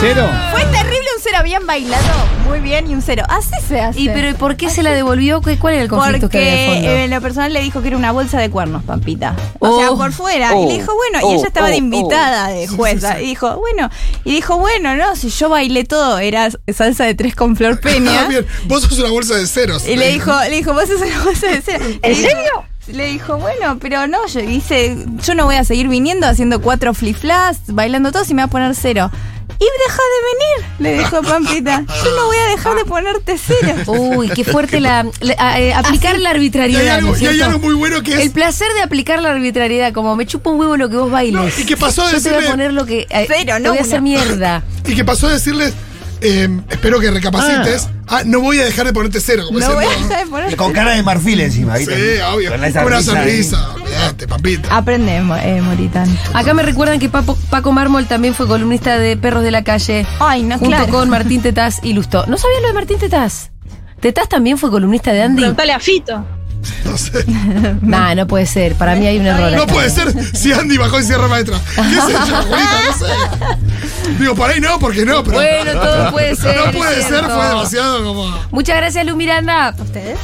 ¿Cero? 0.00 0.28
Fue 0.52 0.60
terrible 0.66 1.06
un 1.16 1.22
cero 1.22 1.38
bien 1.42 1.66
bailado. 1.66 2.04
Muy 2.46 2.60
bien 2.60 2.88
y 2.90 2.94
un 2.94 3.00
cero. 3.00 3.24
Así 3.28 3.50
se 3.66 3.80
hace. 3.80 3.98
¿Y 3.98 4.08
pero 4.10 4.28
¿y 4.28 4.34
por 4.34 4.56
qué 4.56 4.68
se 4.68 4.82
la 4.82 4.92
devolvió? 4.92 5.40
¿Qué- 5.40 5.58
¿Cuál 5.58 5.74
era 5.74 5.82
el 5.84 5.88
conflicto 5.88 6.28
que 6.28 6.38
había 6.38 6.50
de 6.52 6.66
Porque 6.66 6.80
fondo? 6.82 6.90
eh, 6.92 7.08
la 7.08 7.20
persona 7.20 7.48
le 7.48 7.60
dijo 7.62 7.80
que 7.80 7.88
era 7.88 7.96
una 7.96 8.12
bolsa 8.12 8.38
de 8.38 8.50
cuernos, 8.50 8.84
Pampita. 8.84 9.34
O 9.58 9.78
sea, 9.78 9.90
Oh. 9.90 9.96
por 9.96 10.12
fuera. 10.12 10.54
y 10.56 10.66
le 10.66 10.74
dijo, 10.74 10.92
bueno, 10.94 11.30
y 11.30 11.34
ella 11.34 11.46
estaba 11.46 11.68
de 11.68 11.76
invitada 11.76 12.48
de 12.48 12.68
jueza. 12.68 13.20
Y 13.20 13.26
dijo, 13.28 13.56
bueno, 13.56 13.88
y 14.24 14.32
dijo, 14.34 14.58
bueno, 14.58 14.94
no, 14.96 15.16
si 15.16 15.30
yo 15.30 15.48
bailé 15.48 15.84
todo, 15.84 16.18
era 16.18 16.48
salsa 16.72 17.04
de 17.04 17.14
tres 17.14 17.34
con 17.34 17.56
Flor 17.56 17.80
Peña. 17.80 17.96
Ah, 18.26 18.28
bien. 18.28 18.46
Vos 18.66 18.82
sos 18.82 18.98
una 18.98 19.10
bolsa 19.10 19.34
de 19.34 19.46
ceros. 19.46 19.86
Y 19.88 19.96
le 19.96 20.10
dijo, 20.12 20.32
le 20.42 20.50
dijo, 20.56 20.72
vos 20.74 20.84
sos 20.88 21.00
una 21.00 21.24
bolsa 21.24 21.46
de 21.48 21.62
cera. 21.62 21.84
¿En 22.02 22.14
serio? 22.14 22.64
Le 22.88 23.06
dijo, 23.06 23.36
bueno, 23.38 23.78
pero 23.80 24.06
no, 24.06 24.24
yo 24.28 24.40
dice, 24.40 24.96
yo 25.24 25.34
no 25.34 25.44
voy 25.46 25.56
a 25.56 25.64
seguir 25.64 25.88
viniendo 25.88 26.26
haciendo 26.26 26.60
cuatro 26.62 26.94
flip-flaps, 26.94 27.58
bailando 27.74 28.12
todo 28.12 28.24
si 28.24 28.32
me 28.34 28.42
va 28.42 28.46
a 28.46 28.50
poner 28.50 28.74
cero. 28.76 29.10
Y 29.58 29.64
deja 29.64 30.02
de 30.02 30.20
venir, 30.32 30.72
le 30.80 30.98
dijo 30.98 31.22
Pampita. 31.22 31.82
Yo 32.04 32.14
no 32.16 32.26
voy 32.26 32.36
a 32.36 32.46
dejar 32.50 32.74
de 32.76 32.84
ponerte 32.84 33.36
cero. 33.38 33.74
Uy, 33.86 34.28
qué 34.28 34.44
fuerte 34.44 34.80
la, 34.80 35.06
la- 35.20 35.34
a- 35.38 35.60
eh, 35.60 35.72
aplicar 35.72 36.14
la 36.18 36.20
Y 36.20 36.26
hay, 36.26 36.34
arbitrariedad. 36.36 36.94
algo, 36.96 37.08
¿no 37.10 37.16
es 37.16 37.22
y 37.22 37.26
hay 37.26 37.40
algo 37.40 37.58
muy 37.58 37.74
bueno 37.74 38.02
que 38.02 38.12
es. 38.14 38.20
El 38.20 38.30
placer 38.32 38.68
de 38.74 38.82
aplicar 38.82 39.22
la 39.22 39.30
arbitrariedad, 39.30 39.92
como 39.92 40.14
me 40.14 40.26
chupa 40.26 40.50
un 40.50 40.60
huevo 40.60 40.76
lo 40.76 40.88
que 40.90 40.96
vos 40.96 41.10
bailes. 41.10 41.40
No, 41.40 41.48
y 41.62 41.64
que 41.64 41.76
pasó 41.76 42.02
a 42.04 42.12
Yo 42.12 42.22
te 42.22 42.30
voy 42.32 42.44
a 42.44 42.50
poner 42.50 42.72
lo 42.74 42.84
que. 42.84 43.06
eh, 43.08 43.24
Cero, 43.28 43.54
te 43.54 43.60
no 43.60 43.70
voy 43.70 43.78
a 43.78 43.82
hacer 43.82 44.02
mierda. 44.02 44.62
Y 44.86 44.94
que 44.94 45.04
pasó 45.04 45.26
a 45.28 45.32
decirles, 45.32 45.72
eh, 46.26 46.60
espero 46.70 47.00
que 47.00 47.10
recapacites. 47.10 47.88
Ah. 48.08 48.22
no 48.24 48.40
voy 48.40 48.60
a 48.60 48.64
dejar 48.64 48.86
de 48.86 48.92
ponerte 48.92 49.20
cero. 49.20 49.44
Como 49.46 49.58
No 49.58 49.74
voy 49.74 49.84
a 49.84 49.88
dejar 49.88 50.24
de 50.24 50.30
ponerte 50.30 50.56
Con 50.56 50.72
cara 50.72 50.92
de 50.92 51.02
marfil 51.02 51.40
encima. 51.40 51.74
Sí, 51.76 51.86
¿viste? 51.86 52.22
obvio. 52.22 52.50
Con 52.52 52.64
esa 52.64 52.84
Una 52.84 53.02
sonrisa. 53.02 53.74
Olvídate, 53.74 54.28
papita. 54.28 54.76
Aprende, 54.76 55.16
eh, 55.16 55.60
Moritán. 55.62 56.16
Acá 56.34 56.54
me 56.54 56.62
recuerdan 56.62 56.98
que 56.98 57.08
Papo- 57.10 57.36
Paco 57.50 57.72
Mármol 57.72 58.06
también 58.06 58.34
fue 58.34 58.46
columnista 58.46 58.98
de 58.98 59.16
Perros 59.16 59.42
de 59.42 59.50
la 59.50 59.64
Calle. 59.64 60.06
Ay, 60.20 60.42
no, 60.44 60.58
junto 60.58 60.76
claro. 60.76 60.92
con 60.92 61.08
Martín 61.10 61.42
Tetaz 61.42 61.80
y 61.82 61.92
Lustó. 61.94 62.26
¿No 62.26 62.36
sabían 62.38 62.62
lo 62.62 62.68
de 62.68 62.74
Martín 62.74 62.98
Tetaz? 62.98 63.50
Tetaz 64.00 64.28
también 64.28 64.58
fue 64.58 64.70
columnista 64.70 65.12
de 65.12 65.22
Andy. 65.22 65.40
Preguntale 65.40 65.72
a 65.72 65.80
Fito. 65.80 66.24
No 66.84 66.96
sé. 66.96 67.24
Nah, 67.82 68.14
no 68.14 68.26
puede 68.26 68.46
ser. 68.46 68.74
Para 68.74 68.94
mí 68.94 69.06
hay 69.06 69.18
un 69.18 69.26
error. 69.26 69.52
No 69.52 69.62
acá. 69.64 69.72
puede 69.72 69.90
ser 69.90 70.12
si 70.36 70.52
Andy 70.52 70.76
bajó 70.78 71.00
y 71.00 71.02
cierra 71.04 71.28
maestra. 71.28 71.58
¿Qué 71.74 71.82
sé 71.82 72.12
yo, 72.12 72.36
Julita? 72.42 72.80
No 72.86 72.98
sé. 72.98 74.12
Digo, 74.18 74.34
por 74.34 74.50
ahí 74.50 74.60
no, 74.60 74.78
porque 74.78 75.04
no, 75.04 75.22
pero. 75.24 75.36
Bueno, 75.36 75.72
todo 75.80 76.10
puede 76.12 76.36
ser, 76.36 76.56
No 76.56 76.64
es 76.66 76.76
puede 76.76 77.02
ser, 77.02 77.24
fue 77.24 77.46
demasiado 77.48 78.04
como. 78.04 78.38
Muchas 78.50 78.76
gracias, 78.76 79.04
Lu 79.06 79.16
Miranda. 79.16 79.74
¿Ustedes? 79.78 80.18